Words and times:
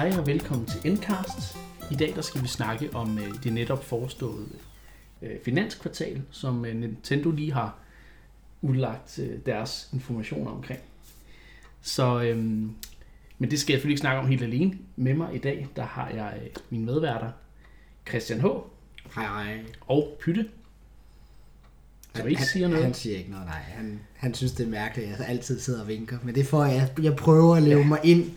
Hej 0.00 0.12
og 0.18 0.26
velkommen 0.26 0.66
til 0.66 0.80
Endcast. 0.84 1.56
I 1.90 1.94
dag 1.94 2.12
der 2.14 2.22
skal 2.22 2.42
vi 2.42 2.48
snakke 2.48 2.90
om 2.94 3.18
øh, 3.18 3.42
det 3.44 3.52
netop 3.52 3.84
foreståede 3.84 4.46
øh, 5.22 5.30
finanskvartal, 5.44 6.22
som 6.30 6.64
øh, 6.64 6.76
Nintendo 6.76 7.30
lige 7.30 7.52
har 7.52 7.78
udlagt 8.62 9.18
øh, 9.18 9.38
deres 9.46 9.88
informationer 9.92 10.50
omkring. 10.50 10.80
Så, 11.82 12.22
øh, 12.22 12.36
men 13.38 13.50
det 13.50 13.60
skal 13.60 13.72
jeg 13.72 13.76
selvfølgelig 13.76 13.92
ikke 13.92 14.00
snakke 14.00 14.20
om 14.20 14.28
helt 14.28 14.42
alene. 14.42 14.78
Med 14.96 15.14
mig 15.14 15.34
i 15.34 15.38
dag, 15.38 15.68
der 15.76 15.84
har 15.84 16.08
jeg 16.08 16.40
øh, 16.44 16.50
mine 16.70 16.84
medværter, 16.84 17.30
Christian 18.08 18.40
H. 18.40 18.44
Hej, 19.14 19.26
hej. 19.26 19.64
og 19.80 20.18
Pytte, 20.20 20.48
som 22.14 22.28
ikke 22.28 22.44
siger 22.44 22.68
noget. 22.68 22.84
Han 22.84 22.94
siger 22.94 23.18
ikke 23.18 23.30
noget, 23.30 23.46
nej. 23.46 23.62
Han, 23.62 24.00
han 24.16 24.34
synes, 24.34 24.52
det 24.52 24.66
er 24.66 24.70
mærkeligt, 24.70 25.12
at 25.12 25.18
jeg 25.18 25.28
altid 25.28 25.60
sidder 25.60 25.80
og 25.80 25.88
vinker. 25.88 26.18
Men 26.22 26.34
det 26.34 26.46
får 26.46 26.64
jeg. 26.64 26.90
Jeg 27.02 27.16
prøver 27.16 27.56
at 27.56 27.62
leve 27.62 27.80
ja. 27.80 27.86
mig 27.86 28.00
ind, 28.04 28.30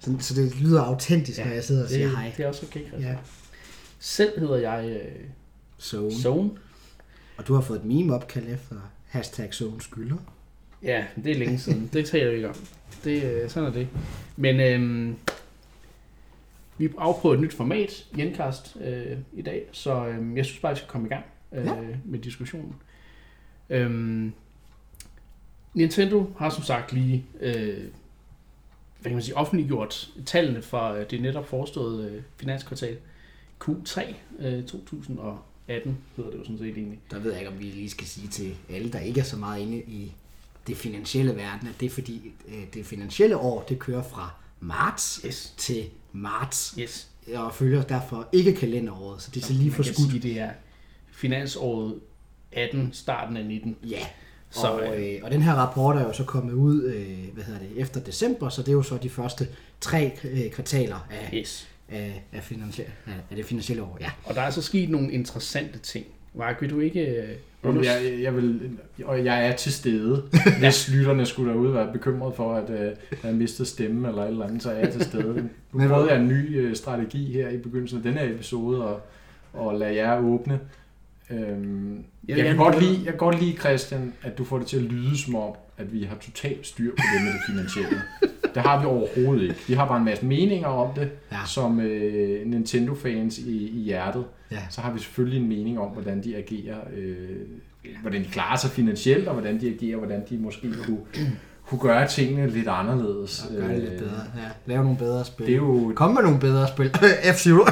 så, 0.00 0.16
så 0.20 0.34
det 0.42 0.60
lyder 0.60 0.82
autentisk, 0.82 1.38
ja, 1.38 1.44
når 1.44 1.52
jeg 1.52 1.64
sidder 1.64 1.82
og 1.82 1.88
siger 1.88 2.06
det, 2.08 2.16
hej. 2.16 2.32
det 2.36 2.44
er 2.44 2.48
også 2.48 2.66
okay, 2.66 2.80
Christian. 2.80 3.02
Ja. 3.02 3.16
Selv 3.98 4.40
hedder 4.40 4.56
jeg 4.56 4.90
øh, 4.90 5.14
Zone. 5.80 6.12
Zone. 6.12 6.50
Og 7.36 7.48
du 7.48 7.54
har 7.54 7.60
fået 7.60 7.78
et 7.78 7.84
meme 7.84 8.14
opkald 8.14 8.46
efter 8.48 8.76
hashtag 9.06 9.54
Zone 9.54 9.80
skylder. 9.80 10.16
Ja, 10.82 11.04
det 11.24 11.26
er 11.32 11.38
længe 11.38 11.58
siden. 11.58 11.90
det 11.92 12.06
taler 12.06 12.30
vi 12.30 12.36
ikke 12.36 12.48
om. 12.48 12.54
Det, 13.04 13.22
øh, 13.24 13.50
sådan 13.50 13.68
er 13.68 13.72
det. 13.72 13.88
Men 14.36 14.60
øhm, 14.60 15.16
vi 16.78 16.88
afprøver 16.98 17.34
et 17.34 17.40
nyt 17.40 17.54
format, 17.54 18.06
Jenkast, 18.18 18.76
øh, 18.80 19.16
i 19.32 19.42
dag, 19.42 19.64
så 19.72 20.06
øh, 20.06 20.36
jeg 20.36 20.44
synes 20.44 20.60
bare, 20.60 20.72
vi 20.72 20.76
skal 20.76 20.88
komme 20.88 21.06
i 21.06 21.10
gang 21.10 21.24
øh, 21.52 21.66
Ja. 21.66 21.74
med 22.04 22.18
diskussionen. 22.18 22.74
Øhm, 23.70 24.32
Nintendo 25.74 26.30
har 26.38 26.50
som 26.50 26.62
sagt 26.62 26.92
lige 26.92 27.26
øh, 27.40 27.84
hvad 29.00 29.10
kan 29.10 29.12
man 29.16 29.22
sige, 29.22 29.36
offentliggjort 29.36 30.10
tallene 30.26 30.62
fra 30.62 30.96
øh, 30.98 31.10
det 31.10 31.22
netop 31.22 31.48
foreståede 31.48 32.10
øh, 32.10 32.22
finanskvartal 32.36 32.96
Q3 33.64 34.14
øh, 34.38 34.64
2018, 34.64 35.98
hedder 36.16 36.30
det 36.30 36.38
jo 36.38 36.44
sådan 36.44 36.58
set 36.58 36.68
egentlig. 36.68 36.98
Der 37.10 37.18
ved 37.18 37.30
jeg 37.30 37.40
ikke, 37.40 37.52
om 37.52 37.58
vi 37.58 37.64
lige 37.64 37.90
skal 37.90 38.06
sige 38.06 38.28
til 38.28 38.54
alle, 38.70 38.92
der 38.92 38.98
ikke 38.98 39.20
er 39.20 39.24
så 39.24 39.36
meget 39.36 39.60
inde 39.62 39.76
i 39.78 40.12
det 40.66 40.76
finansielle 40.76 41.36
verden, 41.36 41.68
at 41.68 41.80
det 41.80 41.86
er 41.86 41.90
fordi, 41.90 42.32
øh, 42.48 42.64
det 42.74 42.86
finansielle 42.86 43.36
år, 43.36 43.62
det 43.62 43.78
kører 43.78 44.02
fra 44.02 44.30
marts 44.60 45.20
Yes. 45.26 45.54
til 45.56 45.84
marts, 46.12 46.74
Yes. 46.80 47.08
og 47.34 47.54
følger 47.54 47.82
derfor 47.82 48.28
ikke 48.32 48.54
kalenderåret, 48.54 49.22
så 49.22 49.30
det 49.34 49.42
er 49.42 49.46
så 49.46 49.52
lige 49.52 49.70
forskudt. 49.72 50.22
det 50.22 50.38
er 50.40 50.50
finansåret 51.10 52.00
18, 52.52 52.90
starten 52.92 53.36
af 53.36 53.44
19. 53.46 53.76
Ja, 53.88 54.06
Så, 54.50 54.66
og, 54.66 55.00
øh, 55.02 55.20
og 55.22 55.30
den 55.30 55.42
her 55.42 55.52
rapport 55.52 55.96
er 55.96 56.00
jo 56.04 56.12
så 56.12 56.24
kommet 56.24 56.52
ud 56.52 56.84
øh, 56.84 57.34
hvad 57.34 57.44
hedder 57.44 57.60
det, 57.60 57.68
efter 57.76 58.00
december, 58.00 58.48
så 58.48 58.62
det 58.62 58.68
er 58.68 58.72
jo 58.72 58.82
så 58.82 58.96
de 59.02 59.10
første 59.10 59.48
tre 59.80 60.12
øh, 60.24 60.50
kvartaler 60.50 61.06
af, 61.10 61.30
Yes. 61.34 61.68
af, 61.88 62.24
af, 62.32 62.42
finansielle, 62.42 62.92
af, 63.30 63.36
det 63.36 63.44
finansielle 63.44 63.82
år. 63.82 63.98
Ja. 64.00 64.10
Og 64.24 64.34
der 64.34 64.40
er 64.40 64.50
så 64.50 64.62
sket 64.62 64.90
nogle 64.90 65.12
interessante 65.12 65.78
ting. 65.78 66.06
Mark, 66.34 66.60
vil 66.60 66.70
du 66.70 66.80
ikke... 66.80 67.00
øh, 67.00 67.28
Jamen, 67.64 67.84
jeg, 67.84 68.18
jeg, 68.22 68.36
vil, 68.36 68.70
og 69.04 69.24
jeg 69.24 69.46
er 69.48 69.52
til 69.56 69.72
stede. 69.72 70.22
Hvis 70.60 70.88
lytterne 70.88 71.26
skulle 71.26 71.52
derude 71.52 71.74
være 71.74 71.92
bekymret 71.92 72.34
for, 72.34 72.54
at 72.54 72.70
øh, 72.70 72.92
jeg 73.24 73.34
mistet 73.34 73.66
stemme 73.66 74.08
eller 74.08 74.22
et 74.22 74.28
eller 74.28 74.46
andet, 74.46 74.62
så 74.62 74.70
er 74.70 74.78
jeg 74.78 74.92
til 74.92 75.04
stede. 75.04 75.34
Nu 75.72 75.78
Men- 75.78 75.88
prøvede 75.88 76.12
jeg 76.12 76.20
en 76.20 76.28
ny 76.28 76.56
øh, 76.58 76.76
strategi 76.76 77.32
her 77.32 77.48
i 77.48 77.56
begyndelsen 77.58 77.98
af 77.98 78.02
denne 78.04 78.18
her 78.20 78.34
episode, 78.34 78.84
og, 78.84 79.00
og 79.52 79.78
lade 79.78 79.94
jer 79.94 80.18
åbne. 80.20 80.60
Øhm, 81.30 82.04
vil 82.22 82.36
jeg, 82.36 82.44
kan 82.46 82.56
godt 82.56 82.80
lide, 82.80 82.96
jeg 82.96 83.04
kan 83.12 83.16
godt 83.16 83.40
lide, 83.40 83.56
Christian, 83.56 84.12
at 84.22 84.38
du 84.38 84.44
får 84.44 84.58
det 84.58 84.66
til 84.66 84.76
at 84.76 84.82
lyde 84.82 85.18
som 85.18 85.34
om, 85.34 85.54
at 85.78 85.92
vi 85.92 86.02
har 86.02 86.16
totalt 86.16 86.66
styr 86.66 86.90
på 86.90 87.02
det 87.14 87.22
med 87.24 87.32
det 87.32 87.40
finansielle. 87.48 88.02
Det 88.54 88.62
har 88.62 88.80
vi 88.80 88.86
overhovedet 88.86 89.42
ikke. 89.42 89.54
Vi 89.68 89.74
har 89.74 89.88
bare 89.88 89.98
en 89.98 90.04
masse 90.04 90.26
meninger 90.26 90.66
om 90.66 90.94
det, 90.94 91.10
Ja. 91.32 91.36
som 91.46 91.80
øh, 91.80 92.46
Nintendo-fans 92.46 93.38
i, 93.38 93.68
i 93.68 93.82
hjertet 93.82 94.24
Ja. 94.50 94.56
så 94.70 94.80
har 94.80 94.92
vi 94.92 94.98
selvfølgelig 94.98 95.40
en 95.42 95.48
mening 95.48 95.78
om, 95.78 95.88
hvordan 95.90 96.24
de 96.24 96.36
agerer, 96.36 96.76
øh, 96.96 97.36
hvordan 98.02 98.22
de 98.24 98.28
klarer 98.28 98.56
sig 98.56 98.70
finansielt, 98.70 99.28
og 99.28 99.32
hvordan 99.34 99.60
de 99.60 99.68
agerer, 99.74 99.96
hvordan 99.96 100.22
de 100.30 100.38
måske 100.38 100.72
kunne, 100.86 100.98
kunne 101.68 101.80
gøre 101.80 102.08
tingene 102.08 102.50
lidt 102.50 102.68
anderledes. 102.68 103.44
Og 103.50 103.56
gøre 103.56 103.68
det 103.68 103.78
lidt 103.78 103.92
Øh, 103.92 103.98
bedre. 103.98 104.22
Ja. 104.36 104.42
Lave 104.66 104.82
nogle 104.82 104.98
bedre 104.98 105.24
spil. 105.24 105.46
Det 105.46 105.52
er 105.52 105.56
jo, 105.56 105.92
Kom 105.96 106.10
med 106.14 106.22
nogle 106.22 106.40
bedre 106.40 106.68
spil. 106.68 106.86
F-Zero. 107.34 107.64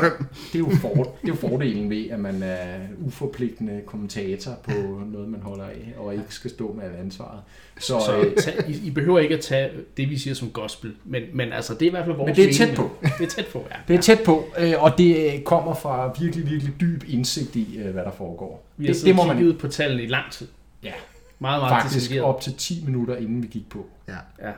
det 0.53 0.55
er 0.55 0.59
jo, 0.59 0.71
for, 0.81 0.89
det 0.89 1.03
er 1.03 1.29
jo 1.29 1.35
fordelen 1.35 1.91
ved, 1.91 2.11
at 2.11 2.21
man 2.21 2.43
er 2.43 2.67
uforpligtende 3.07 3.81
kommentator 3.87 4.53
på 4.65 4.73
noget, 5.13 5.29
man 5.29 5.41
holder 5.43 5.65
af, 5.65 5.95
og 5.99 6.13
ikke 6.13 6.25
skal 6.29 6.51
stå 6.51 6.73
med 6.73 6.85
alt 6.85 6.97
ansvaret. 6.97 7.41
Så, 7.79 8.01
Så 8.07 8.19
øh, 8.19 8.37
tag, 8.37 8.55
I, 8.69 8.87
I 8.87 8.91
behøver 8.91 9.19
ikke 9.19 9.35
at 9.35 9.41
tage 9.41 9.71
det, 9.97 10.11
vi 10.11 10.19
siger 10.19 10.35
som 10.35 10.51
gospel, 10.51 10.93
men, 11.05 11.23
men 11.33 11.53
altså, 11.53 11.75
det 11.75 11.83
er 11.83 11.87
i 11.87 11.91
hvert 11.91 12.05
fald 12.05 12.17
vores 12.17 12.29
Men 12.29 12.37
det 12.37 12.49
er 12.61 12.67
tæt 12.67 12.79
mening. 12.79 12.91
Det 13.19 13.25
er 13.25 13.31
tæt 13.31 13.47
på, 13.47 13.65
ja. 13.71 13.77
det 13.89 13.97
er 13.99 14.03
tæt 14.03 14.19
på, 14.25 14.45
øh, 14.59 14.73
og 14.79 14.99
det 14.99 15.35
øh, 15.35 15.43
kommer 15.43 15.75
fra 15.75 16.13
virkelig, 16.21 16.51
virkelig 16.51 16.81
dyb 16.81 17.05
indsigt 17.09 17.57
i, 17.57 17.79
øh, 17.79 17.93
hvad 17.93 18.05
der 18.05 18.13
foregår. 18.13 18.67
Vi 18.77 18.87
har 18.87 18.95
Det, 18.95 19.05
det 19.05 19.17
må 19.17 19.25
man 19.25 19.37
kigget 19.37 19.59
på 19.59 19.69
tallene 19.69 20.03
i 20.03 20.07
lang 20.07 20.33
tid. 20.33 20.47
Ja. 20.83 20.93
Meget, 21.39 21.63
meget 21.63 21.83
faktisk 21.83 22.05
detaljeret. 22.05 22.35
op 22.35 22.41
til 22.41 22.55
10 22.55 22.85
minutter, 22.85 23.17
inden 23.17 23.43
vi 23.43 23.47
gik 23.47 23.69
på. 23.69 23.87
Ja. 24.09 24.53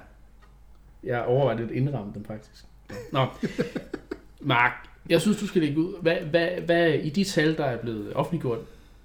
Jeg 1.05 1.25
overvejede 1.25 1.63
at 1.63 1.71
indramme 1.71 2.13
dem, 2.15 2.25
faktisk. 2.25 2.65
Nå. 3.13 3.27
Mark, 4.41 4.73
jeg 5.09 5.21
synes, 5.21 5.39
du 5.39 5.47
skal 5.47 5.63
lægge 5.63 5.79
ud. 5.79 6.03
Hvad, 6.03 6.17
hvad, 6.17 6.49
hvad 6.49 6.89
i 6.89 7.11
de 7.11 7.25
tal, 7.25 7.57
der 7.57 7.65
er 7.65 7.77
blevet 7.77 8.15
offentliggjort, 8.15 8.59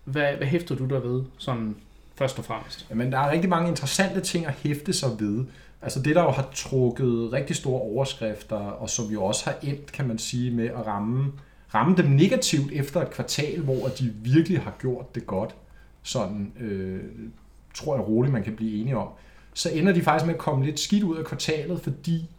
hvad, 0.03 0.33
hvad 0.33 0.47
hæfter 0.47 0.75
du 0.75 0.85
der 0.85 0.99
ved, 0.99 1.23
sådan 1.37 1.75
først 2.15 2.39
og 2.39 2.45
fremmest? 2.45 2.87
Jamen, 2.89 3.11
der 3.11 3.19
er 3.19 3.31
rigtig 3.31 3.49
mange 3.49 3.69
interessante 3.69 4.21
ting 4.21 4.45
at 4.45 4.53
hæfte 4.53 4.93
sig 4.93 5.09
ved. 5.19 5.45
Altså 5.81 6.01
det, 6.01 6.15
der 6.15 6.23
jo 6.23 6.31
har 6.31 6.49
trukket 6.55 7.33
rigtig 7.33 7.55
store 7.55 7.81
overskrifter, 7.81 8.55
og 8.55 8.89
som 8.89 9.05
jo 9.05 9.23
også 9.23 9.45
har 9.45 9.55
endt, 9.63 9.91
kan 9.91 10.07
man 10.07 10.17
sige, 10.17 10.51
med 10.51 10.65
at 10.65 10.87
ramme, 10.87 11.31
ramme 11.73 11.97
dem 11.97 12.05
negativt 12.05 12.71
efter 12.71 13.01
et 13.01 13.09
kvartal, 13.09 13.61
hvor 13.61 13.87
de 13.87 14.13
virkelig 14.15 14.61
har 14.61 14.73
gjort 14.79 15.15
det 15.15 15.27
godt. 15.27 15.55
Sådan 16.03 16.53
øh, 16.59 16.99
tror 17.73 17.95
jeg 17.95 18.07
roligt, 18.07 18.33
man 18.33 18.43
kan 18.43 18.55
blive 18.55 18.81
enige 18.81 18.97
om. 18.97 19.07
Så 19.53 19.69
ender 19.69 19.93
de 19.93 20.01
faktisk 20.01 20.25
med 20.25 20.33
at 20.33 20.39
komme 20.39 20.65
lidt 20.65 20.79
skidt 20.79 21.03
ud 21.03 21.17
af 21.17 21.25
kvartalet, 21.25 21.81
fordi 21.81 22.29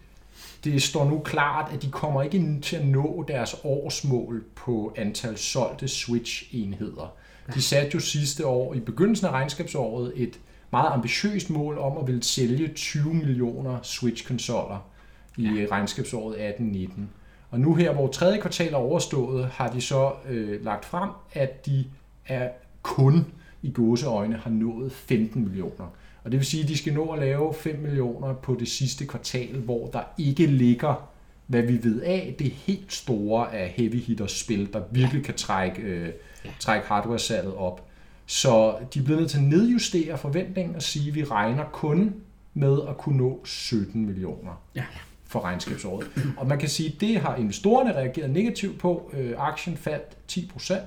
det 0.65 0.83
står 0.83 1.11
nu 1.11 1.19
klart, 1.19 1.73
at 1.73 1.83
de 1.83 1.91
kommer 1.91 2.23
ikke 2.23 2.61
til 2.63 2.77
at 2.77 2.87
nå 2.87 3.25
deres 3.29 3.57
årsmål 3.65 4.45
på 4.55 4.95
antal 4.97 5.39
solgte 5.39 5.89
Switch-enheder. 5.89 7.15
De 7.55 7.63
satte 7.63 7.91
jo 7.95 8.01
sidste 8.01 8.47
år, 8.47 8.75
i 8.75 8.81
begyndelsen 8.81 9.27
af 9.27 9.31
regnskabsåret, 9.31 10.13
et 10.17 10.41
meget 10.73 10.93
ambitiøst 10.93 11.51
mål 11.51 11.79
om 11.79 11.99
at 11.99 12.07
ville 12.07 12.23
sælge 12.23 12.69
20 12.69 13.15
millioner 13.15 13.79
Switch-konsoller 13.83 14.87
i 15.37 15.49
ja. 15.49 15.67
regnskabsåret 15.71 16.35
18-19. 16.35 16.91
Og 17.51 17.61
nu 17.61 17.75
her, 17.75 17.93
hvor 17.93 18.09
tredje 18.09 18.41
kvartal 18.41 18.73
er 18.73 18.77
overstået, 18.77 19.47
har 19.47 19.69
de 19.69 19.81
så 19.81 20.13
øh, 20.29 20.65
lagt 20.65 20.85
frem, 20.85 21.11
at 21.33 21.67
de 21.67 21.85
er 22.27 22.49
kun 22.83 23.27
i 23.65 23.71
gåseøjne 23.71 24.37
har 24.37 24.51
nået 24.51 24.93
15 24.93 25.43
millioner. 25.45 25.87
Og 26.25 26.33
det 26.33 26.39
vil 26.39 26.47
sige, 26.47 26.63
at 26.63 26.69
de 26.69 26.77
skal 26.79 26.95
nå 26.95 27.13
at 27.13 27.19
lave 27.19 27.55
5 27.55 27.79
millioner 27.79 28.33
på 28.35 28.57
det 28.61 28.69
sidste 28.69 29.07
kvartal, 29.07 29.57
hvor 29.59 29.87
der 29.87 30.03
ikke 30.19 30.47
ligger, 30.47 31.09
hvad 31.47 31.63
vi 31.63 31.81
ved 31.85 32.03
af, 32.03 32.35
det 32.39 32.51
helt 32.51 32.93
store 32.93 33.55
af 33.55 33.69
heavy 33.69 34.01
hitters 34.01 34.33
spil, 34.33 34.73
der 34.73 34.83
virkelig 34.91 35.25
kan 35.25 35.35
trække, 35.35 35.83
øh, 35.83 36.09
trække 36.61 36.87
hardware-salget 36.89 37.55
op. 37.55 37.87
Så 38.27 38.75
de 38.95 38.99
er 38.99 39.05
blevet 39.05 39.21
nødt 39.21 39.31
til 39.31 39.39
at 39.39 39.45
nedjustere 39.45 40.19
forventningen 40.19 40.77
og 40.77 40.83
sige, 40.83 41.09
at 41.09 41.15
vi 41.15 41.25
regner 41.25 41.65
kun 41.73 42.15
med 42.55 42.79
at 42.89 42.97
kunne 42.99 43.17
nå 43.19 43.41
17 43.45 44.07
millioner 44.07 44.63
Ja. 44.75 44.85
for 45.27 45.41
regnskabsåret. 45.45 46.11
Og 46.37 46.47
man 46.47 46.59
kan 46.59 46.69
sige, 46.69 46.93
at 46.95 47.01
det 47.01 47.17
har 47.21 47.37
investorerne 47.37 47.93
reageret 47.93 48.31
negativt 48.31 48.79
på. 48.79 49.11
Øh, 49.13 49.33
aktien 49.39 49.77
faldt 49.77 50.17
10 50.29 50.51
procent, 50.53 50.85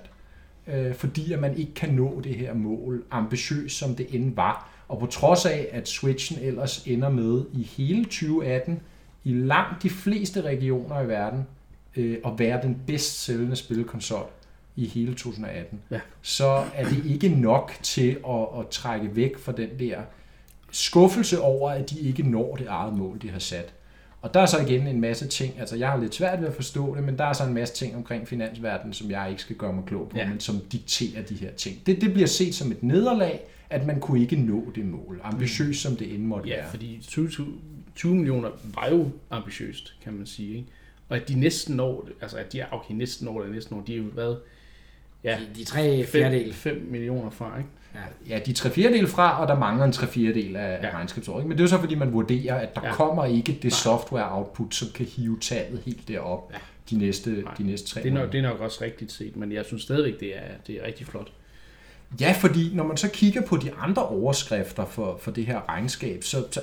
øh, 0.68 0.96
fordi 0.96 1.34
at 1.34 1.40
man 1.40 1.58
ikke 1.58 1.74
kan 1.74 1.94
nå 1.94 2.22
det 2.24 2.36
her 2.36 2.54
mål, 2.54 3.04
ambitiøst 3.12 3.78
som 3.78 3.96
det 3.96 4.08
end 4.16 4.36
var. 4.36 4.70
Og 4.88 5.00
på 5.00 5.06
trods 5.06 5.46
af, 5.46 5.68
at 5.72 5.88
Switchen 5.88 6.40
ellers 6.42 6.84
ender 6.86 7.10
med 7.10 7.46
i 7.54 7.64
hele 7.64 8.04
2018, 8.04 8.80
i 9.24 9.34
langt 9.34 9.84
de 9.84 9.90
fleste 9.90 10.42
regioner 10.42 11.02
i 11.02 11.08
verden, 11.08 11.44
øh, 11.96 12.18
at 12.26 12.32
være 12.40 12.62
den 12.62 12.78
bedst 12.88 13.24
sælgende 13.24 13.56
spilkonsol 13.56 14.26
i 14.76 14.86
hele 14.86 15.12
2018, 15.14 15.80
Ja. 15.92 16.00
så 16.22 16.64
er 16.76 16.90
det 16.90 17.06
ikke 17.06 17.30
nok 17.30 17.74
til 17.84 18.18
at, 18.30 18.60
at 18.60 18.68
trække 18.72 19.16
væk 19.16 19.38
fra 19.38 19.52
den 19.52 19.70
der 19.80 19.98
skuffelse 20.72 21.42
over, 21.42 21.72
at 21.72 21.90
de 21.90 22.00
ikke 22.00 22.24
når 22.24 22.56
det 22.56 22.68
eget 22.68 22.94
mål, 22.98 23.20
de 23.22 23.30
har 23.30 23.40
sat. 23.40 23.74
Og 24.22 24.34
der 24.34 24.40
er 24.40 24.46
så 24.46 24.60
igen 24.60 24.88
en 24.88 25.02
masse 25.02 25.28
ting, 25.28 25.60
altså 25.60 25.76
jeg 25.76 25.90
har 25.90 25.98
lidt 25.98 26.16
svært 26.16 26.42
ved 26.42 26.48
at 26.48 26.54
forstå 26.54 26.96
det, 26.96 27.04
men 27.04 27.18
der 27.18 27.24
er 27.26 27.34
så 27.34 27.44
en 27.44 27.54
masse 27.54 27.76
ting 27.76 27.96
omkring 27.96 28.28
finansverdenen, 28.28 28.94
som 28.94 29.12
jeg 29.12 29.30
ikke 29.30 29.42
skal 29.42 29.56
gøre 29.56 29.74
mig 29.74 29.84
klog 29.88 30.10
på, 30.10 30.18
Ja. 30.18 30.30
men 30.30 30.40
som 30.40 30.60
dikterer 30.72 31.24
de 31.24 31.36
her 31.36 31.52
ting. 31.52 31.86
Det, 31.86 32.02
det 32.02 32.14
bliver 32.14 32.28
set 32.28 32.56
som 32.56 32.72
et 32.72 32.84
nederlag, 32.84 33.40
at 33.70 33.86
man 33.86 34.00
kunne 34.00 34.22
ikke 34.22 34.36
nå 34.36 34.64
det 34.76 34.86
mål, 34.86 35.20
ambitiøst 35.24 35.82
som 35.82 35.96
det 35.96 36.14
end 36.14 36.24
måtte 36.24 36.50
Ja, 36.50 36.56
være. 36.56 36.70
fordi 36.70 37.00
20, 37.08 37.30
20 37.96 38.16
millioner 38.16 38.50
var 38.64 38.90
jo 38.90 39.10
ambitiøst, 39.30 39.94
kan 40.04 40.14
man 40.14 40.26
sige. 40.26 40.56
Ikke? 40.58 40.68
Og 41.10 41.18
at 41.18 41.28
de 41.30 41.40
næsten 41.40 41.76
når 41.76 42.02
det, 42.08 42.14
altså 42.22 42.38
at 42.38 42.54
de 42.54 42.60
er 42.60 42.66
okay, 42.72 42.94
næsten 42.94 43.26
når 43.26 43.42
det, 43.42 43.52
næsten 43.52 43.76
når, 43.78 43.84
de 43.84 43.94
er 43.94 43.98
jo 43.98 44.04
hvad, 44.04 44.36
Ja, 45.24 45.38
De, 45.56 45.60
de 45.60 45.64
tre 45.66 46.06
fjerdedel. 46.06 46.54
5 46.54 46.88
millioner 46.92 47.30
fra, 47.30 47.58
ikke? 47.58 47.70
Ja, 48.30 48.40
de 48.46 48.52
er 48.52 48.56
tre 48.56 48.70
fjerdedel 48.70 49.08
fra, 49.08 49.42
og 49.42 49.48
der 49.48 49.60
mangler 49.60 49.86
en 49.86 49.92
tre 49.92 50.08
fjerdedel 50.08 50.56
af 50.56 50.80
ja. 50.82 50.88
Ja. 50.88 50.96
regnskabsåret. 50.96 51.42
ikke? 51.42 51.50
Men 51.50 51.58
det 51.58 51.64
er 51.64 51.64
jo 51.64 51.70
så, 51.70 51.80
fordi 51.80 51.96
man 51.96 52.14
vurderer, 52.14 52.56
at 52.56 52.76
der 52.76 52.82
ja. 52.84 52.88
Ja. 52.88 52.94
kommer 52.94 53.26
ikke 53.26 53.52
det 53.52 53.64
Nej. 53.64 53.70
software 53.70 54.32
output, 54.32 54.76
som 54.76 54.88
kan 54.96 55.06
hive 55.06 55.40
tallet 55.40 55.82
helt 55.86 56.08
derop 56.08 56.52
ja. 56.54 56.58
de, 56.90 56.98
næste, 56.98 57.30
Nej. 57.30 57.54
de 57.58 57.64
næste 57.64 57.88
tre 57.88 58.04
Det 58.04 58.10
er, 58.10 58.14
nok, 58.14 58.32
det 58.32 58.38
er 58.38 58.42
nok 58.42 58.60
også 58.60 58.84
rigtigt 58.84 59.12
set, 59.12 59.36
men 59.36 59.52
jeg 59.52 59.66
synes 59.66 59.84
stadigvæk, 59.84 60.20
det 60.20 60.38
er, 60.38 60.42
det 60.68 60.76
er 60.76 60.86
rigtig 60.88 61.08
flot. 61.08 61.28
Ja, 62.22 62.36
fordi 62.40 62.72
når 62.74 62.84
man 62.84 62.98
så 62.98 63.10
kigger 63.10 63.42
på 63.42 63.58
de 63.58 63.74
andre 63.74 64.08
overskrifter 64.08 64.86
for, 64.86 65.18
for 65.22 65.32
det 65.32 65.46
her 65.46 65.70
regnskab, 65.70 66.24
så, 66.24 66.46
så 66.52 66.62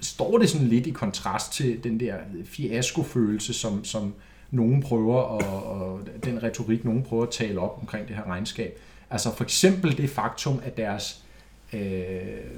står 0.00 0.38
det 0.38 0.50
sådan 0.50 0.66
lidt 0.66 0.86
i 0.86 0.90
kontrast 0.90 1.52
til 1.52 1.84
den 1.84 2.00
der 2.00 2.14
fiaskofølelse, 2.44 3.54
som, 3.54 3.84
som 3.84 4.14
nogen 4.50 4.82
prøver, 4.82 5.16
og, 5.16 5.80
og 5.80 6.00
den 6.24 6.42
retorik, 6.42 6.84
nogen 6.84 7.02
prøver 7.02 7.22
at 7.22 7.30
tale 7.30 7.60
op 7.60 7.78
omkring 7.80 8.08
det 8.08 8.16
her 8.16 8.26
regnskab. 8.26 8.78
Altså 9.10 9.34
for 9.34 9.44
eksempel 9.44 9.96
det 9.96 10.10
faktum, 10.10 10.60
at 10.64 10.76
deres, 10.76 11.24
øh, 11.72 11.80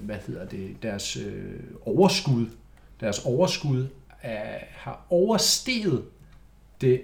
hvad 0.02 0.16
hedder 0.26 0.46
det, 0.46 0.82
deres 0.82 1.16
øh, 1.16 1.60
overskud, 1.86 2.46
deres 3.00 3.24
overskud 3.24 3.86
er, 4.22 4.58
har 4.70 5.06
oversteget 5.10 6.04
det 6.80 7.02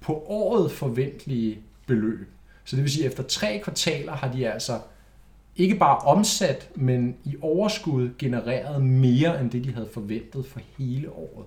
på 0.00 0.24
året 0.26 0.72
forventelige 0.72 1.58
beløb. 1.86 2.28
Så 2.64 2.76
det 2.76 2.84
vil 2.84 2.92
sige, 2.92 3.04
at 3.04 3.10
efter 3.10 3.22
tre 3.22 3.60
kvartaler 3.64 4.12
har 4.12 4.32
de 4.32 4.48
altså 4.48 4.80
ikke 5.56 5.74
bare 5.74 5.98
omsat, 5.98 6.70
men 6.74 7.16
i 7.24 7.36
overskud 7.40 8.10
genereret 8.18 8.82
mere 8.82 9.40
end 9.40 9.50
det, 9.50 9.64
de 9.64 9.72
havde 9.72 9.88
forventet 9.92 10.46
for 10.46 10.60
hele 10.78 11.12
året. 11.12 11.46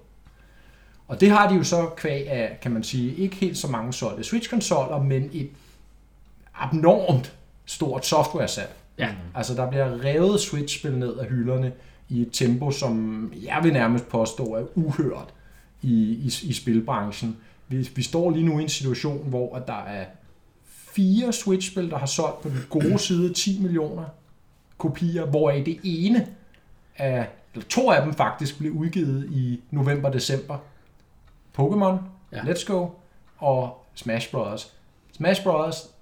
Og 1.07 1.21
det 1.21 1.29
har 1.29 1.49
de 1.49 1.55
jo 1.55 1.63
så 1.63 1.89
kvæg 1.97 2.29
af, 2.29 2.57
kan 2.61 2.71
man 2.71 2.83
sige, 2.83 3.15
ikke 3.15 3.35
helt 3.35 3.57
så 3.57 3.67
mange 3.67 3.93
solgte 3.93 4.23
Switch-konsoller, 4.23 5.03
men 5.03 5.29
et 5.33 5.49
abnormt 6.55 7.33
stort 7.65 8.05
software-salg. 8.05 8.73
Ja. 8.97 9.09
Altså 9.35 9.53
der 9.53 9.69
bliver 9.69 10.03
revet 10.03 10.39
Switch-spil 10.39 10.97
ned 10.97 11.17
af 11.17 11.25
hylderne 11.25 11.73
i 12.09 12.21
et 12.21 12.29
tempo, 12.31 12.71
som 12.71 13.33
jeg 13.43 13.59
vil 13.63 13.73
nærmest 13.73 14.09
påstå 14.09 14.43
er 14.43 14.63
uhørt 14.75 15.33
i, 15.81 15.93
i, 16.11 16.33
i 16.43 16.53
spilbranchen. 16.53 17.37
Vi, 17.67 17.89
vi 17.95 18.03
står 18.03 18.29
lige 18.31 18.45
nu 18.45 18.59
i 18.59 18.63
en 18.63 18.69
situation, 18.69 19.29
hvor 19.29 19.55
at 19.55 19.67
der 19.67 19.83
er 19.83 20.05
fire 20.65 21.33
Switch-spil, 21.33 21.89
der 21.89 21.97
har 21.97 22.05
solgt 22.05 22.41
på 22.41 22.49
den 22.49 22.65
gode 22.69 22.99
side 23.07 23.33
10 23.33 23.61
millioner 23.61 24.05
kopier, 24.77 25.25
hvoraf 25.25 25.63
det 25.65 25.79
ene 25.83 26.27
af, 26.97 27.27
eller 27.53 27.65
to 27.67 27.91
af 27.91 28.01
dem 28.01 28.13
faktisk 28.13 28.57
blev 28.57 28.71
udgivet 28.71 29.29
i 29.31 29.61
november-december. 29.71 30.57
Pokémon, 31.59 31.97
ja. 32.31 32.37
Let's 32.37 32.65
Go 32.65 32.87
og 33.37 33.85
Smash 33.95 34.31
Bros. 34.31 34.73
Smash 35.11 35.43
Bros. 35.43 35.92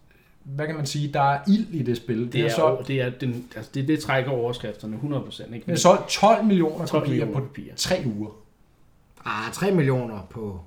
Hvad 0.44 0.66
kan 0.66 0.76
man 0.76 0.86
sige? 0.86 1.08
Der 1.14 1.22
er 1.22 1.40
ild 1.48 1.68
i 1.72 1.84
det 1.84 1.98
spil. 1.98 2.24
Det, 2.24 2.34
Det 2.34 2.42
er, 2.42 2.50
solgt, 2.56 2.88
det, 2.88 3.02
er 3.02 3.10
den, 3.10 3.46
altså 3.56 3.72
det, 3.74 3.88
det 3.88 4.00
trækker 4.00 4.32
overskrifterne 4.32 4.98
100%. 5.04 5.44
Ikke? 5.44 5.54
det 5.54 5.64
har 5.68 5.76
solgt 5.76 6.08
12 6.10 6.46
millioner 6.46 6.86
12 6.86 7.02
kopier 7.04 7.10
millioner 7.26 7.34
på 7.34 7.40
kopier. 7.48 7.74
tre 7.76 8.04
uger. 8.18 8.30
Ah, 9.26 9.52
3 9.54 9.72
millioner 9.72 10.28
på... 10.30 10.60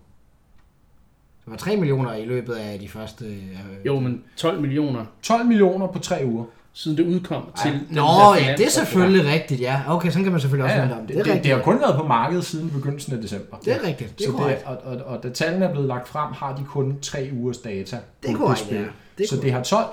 Det 1.44 1.50
var 1.50 1.56
3 1.56 1.76
millioner 1.76 2.14
i 2.14 2.24
løbet 2.24 2.52
af 2.54 2.78
de 2.78 2.88
første... 2.88 3.24
Øh, 3.24 3.86
Jo, 3.86 4.00
men 4.00 4.22
12 4.36 4.60
millioner 4.60 5.04
12 5.22 5.44
millioner 5.46 5.86
på 5.86 5.98
tre 5.98 6.22
uger. 6.24 6.44
siden 6.72 6.96
det 6.98 7.06
udkom 7.06 7.50
til... 7.62 7.72
den 7.72 7.80
Nå, 7.90 8.02
ja, 8.40 8.54
det 8.58 8.66
er 8.66 8.70
selvfølgelig 8.70 9.32
rigtigt, 9.32 9.60
ja. 9.60 9.80
Okay, 9.88 10.08
sådan 10.10 10.22
kan 10.22 10.32
man 10.32 10.40
selvfølgelig 10.40 10.64
også 10.64 10.76
Ja, 10.94 11.00
om 11.00 11.06
det, 11.06 11.08
det. 11.08 11.24
det, 11.24 11.30
er 11.30 11.34
det, 11.34 11.44
det 11.44 11.50
har 11.50 11.56
rigtigt. 11.58 11.64
kun 11.64 11.80
været 11.80 11.96
på 11.96 12.06
markedet 12.06 12.44
siden 12.44 12.70
begyndelsen 12.70 13.12
af 13.14 13.20
december. 13.22 13.56
Det 13.64 13.72
er 13.74 13.88
rigtigt, 13.88 14.18
det 14.18 14.26
er 14.26 14.30
så 14.30 14.36
korrekt. 14.36 14.60
det, 14.60 14.66
og, 14.68 14.78
og, 14.96 15.04
og 15.16 15.22
da 15.22 15.28
tallene 15.30 15.64
er 15.64 15.70
blevet 15.70 15.88
lagt 15.88 16.08
frem, 16.08 16.32
har 16.32 16.56
de 16.56 16.64
kun 16.64 16.98
tre 17.02 17.30
ugers 17.32 17.58
data 17.58 17.98
Det 18.22 18.30
er 18.30 18.32
på 18.32 18.38
korrekt, 18.38 18.60
spil. 18.60 18.76
ja. 18.76 18.84
Det 19.18 19.28
så 19.28 19.36
det 19.36 19.52
har 19.52 19.62
12, 19.62 19.84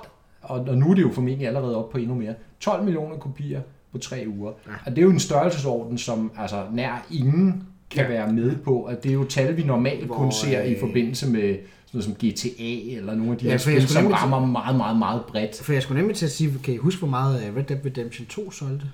og, 0.41 0.59
og 0.59 0.77
nu 0.77 0.91
er 0.91 0.95
det 0.95 1.01
jo 1.01 1.11
formentlig 1.11 1.47
allerede 1.47 1.77
op 1.77 1.89
på 1.89 1.97
endnu 1.97 2.15
mere, 2.15 2.33
12 2.59 2.83
millioner 2.83 3.17
kopier 3.17 3.61
på 3.91 3.97
tre 3.97 4.25
uger. 4.37 4.51
Ja. 4.67 4.71
Og 4.85 4.91
det 4.91 4.97
er 4.97 5.01
jo 5.01 5.09
en 5.09 5.19
størrelsesorden, 5.19 5.97
som 5.97 6.31
altså, 6.37 6.63
nær 6.73 7.05
ingen 7.11 7.63
kan 7.89 8.03
Ja. 8.03 8.07
være 8.09 8.33
med 8.33 8.55
på. 8.55 8.83
At 8.83 9.03
det 9.03 9.09
er 9.09 9.13
jo 9.13 9.23
tal, 9.23 9.57
vi 9.57 9.63
normalt 9.63 10.05
Hvor, 10.05 10.15
kun 10.15 10.31
ser 10.31 10.61
i 10.61 10.73
øh, 10.73 10.79
forbindelse 10.79 11.29
med 11.29 11.41
sådan 11.41 11.57
noget 11.93 12.03
som 12.05 12.13
GTA 12.13 12.97
eller 12.97 13.15
nogle 13.15 13.31
af 13.31 13.37
de 13.37 13.45
Ja, 13.45 13.51
her 13.51 13.57
spil, 13.57 13.87
som 13.87 14.03
nemlig 14.03 14.17
til- 14.19 14.27
rammer 14.27 14.47
meget, 14.47 14.75
meget, 14.77 14.97
meget 14.97 15.21
bredt. 15.27 15.61
For 15.63 15.73
jeg 15.73 15.83
skulle 15.83 15.99
nemlig 16.01 16.17
til 16.17 16.25
at 16.25 16.31
sige, 16.31 16.53
kan 16.63 16.73
I 16.73 16.77
huske, 16.77 16.99
hvor 16.99 17.07
meget 17.07 17.43
øh, 17.47 17.55
Red 17.57 17.63
Dead 17.63 17.79
Redemption 17.85 18.25
2 18.27 18.51
solgte? 18.51 18.85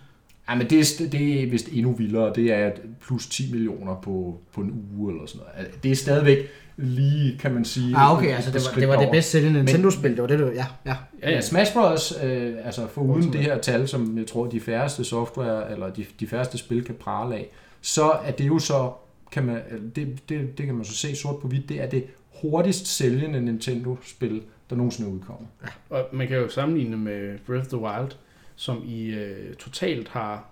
Ja, 0.50 0.56
men 0.56 0.70
det, 0.70 0.80
er, 0.80 1.10
det 1.10 1.44
er 1.44 1.50
vist 1.50 1.70
endnu 1.72 1.92
vildere. 1.92 2.34
Det 2.36 2.54
er 2.54 2.72
plus 3.02 3.28
10 3.28 3.52
millioner 3.52 3.96
på, 3.96 4.40
på 4.54 4.62
en 4.62 4.86
uge 4.98 5.12
eller 5.12 5.26
sådan 5.26 5.48
noget. 5.56 5.84
Det 5.84 5.92
er 5.92 5.96
stadigvæk 5.96 6.38
lige, 6.78 7.38
kan 7.38 7.54
man 7.54 7.66
sige... 7.66 7.96
Ah, 7.96 8.18
okay, 8.18 8.36
altså 8.36 8.50
et 8.50 8.54
det 8.54 8.64
var, 8.66 8.80
det, 8.80 8.88
var 8.88 9.00
det 9.00 9.10
bedst 9.12 9.32
sælgende 9.32 9.60
Nintendo-spil, 9.64 10.12
det 10.12 10.22
var 10.22 10.28
det, 10.28 10.40
du... 10.40 10.46
Ja, 10.46 10.66
ja. 10.86 10.96
Ja, 11.22 11.32
ja. 11.32 11.42
Smash 11.42 11.74
Bros, 11.74 12.14
øh, 12.24 12.54
altså 12.64 12.88
for 12.88 13.02
uden 13.02 13.34
det 13.34 13.42
her 13.42 13.58
tal, 13.58 13.88
som 13.88 14.18
jeg 14.18 14.28
tror, 14.28 14.46
de 14.46 14.60
færreste 14.60 15.04
software, 15.04 15.72
eller 15.72 15.90
de, 15.90 16.06
de 16.20 16.28
færreste 16.28 16.58
spil 16.58 16.84
kan 16.84 16.96
prale 16.96 17.36
af, 17.36 17.50
så 17.82 18.12
er 18.24 18.32
det 18.32 18.48
jo 18.48 18.60
så, 18.60 18.92
kan 19.32 19.44
man, 19.44 19.62
eller 19.70 19.90
det, 19.96 20.30
det, 20.30 20.58
det 20.58 20.66
kan 20.66 20.76
man 20.76 20.86
så 20.86 20.94
se 20.94 21.16
sort 21.16 21.42
på 21.42 21.48
hvidt, 21.48 21.70
det 21.70 21.82
er 21.82 21.90
det 21.90 22.06
hurtigst 22.42 22.88
sælgende 22.88 23.42
Nintendo-spil, 23.42 24.42
der 24.70 24.76
nogensinde 24.76 25.10
er 25.10 25.14
udkommet. 25.14 25.48
Og 25.90 26.06
man 26.14 26.28
kan 26.28 26.38
jo 26.38 26.50
sammenligne 26.50 26.98
med 26.98 27.38
Breath 27.46 27.62
of 27.62 27.68
the 27.68 27.78
Wild, 27.78 28.12
som 28.58 28.84
i 28.86 29.06
øh, 29.06 29.56
totalt 29.56 30.08
har, 30.08 30.50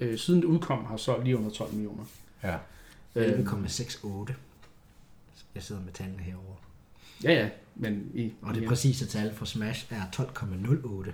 øh, 0.00 0.18
siden 0.18 0.40
det 0.40 0.46
udkom, 0.46 0.84
har 0.84 0.96
solgt 0.96 1.24
lige 1.24 1.36
under 1.36 1.50
12 1.50 1.72
millioner. 1.72 2.04
Ja. 2.42 2.58
Øh, 3.14 3.38
11,68. 3.38 4.32
Jeg 5.54 5.62
sidder 5.62 5.82
med 5.82 5.92
tallene 5.92 6.22
herovre. 6.22 6.56
ja, 7.24 7.32
ja, 7.32 7.48
men 7.74 8.10
i... 8.14 8.32
Og 8.42 8.54
det 8.54 8.62
ja. 8.62 8.68
præcise 8.68 9.06
tal 9.06 9.34
for 9.34 9.44
Smash 9.44 9.92
er 9.92 10.02
12,08. 10.16 11.10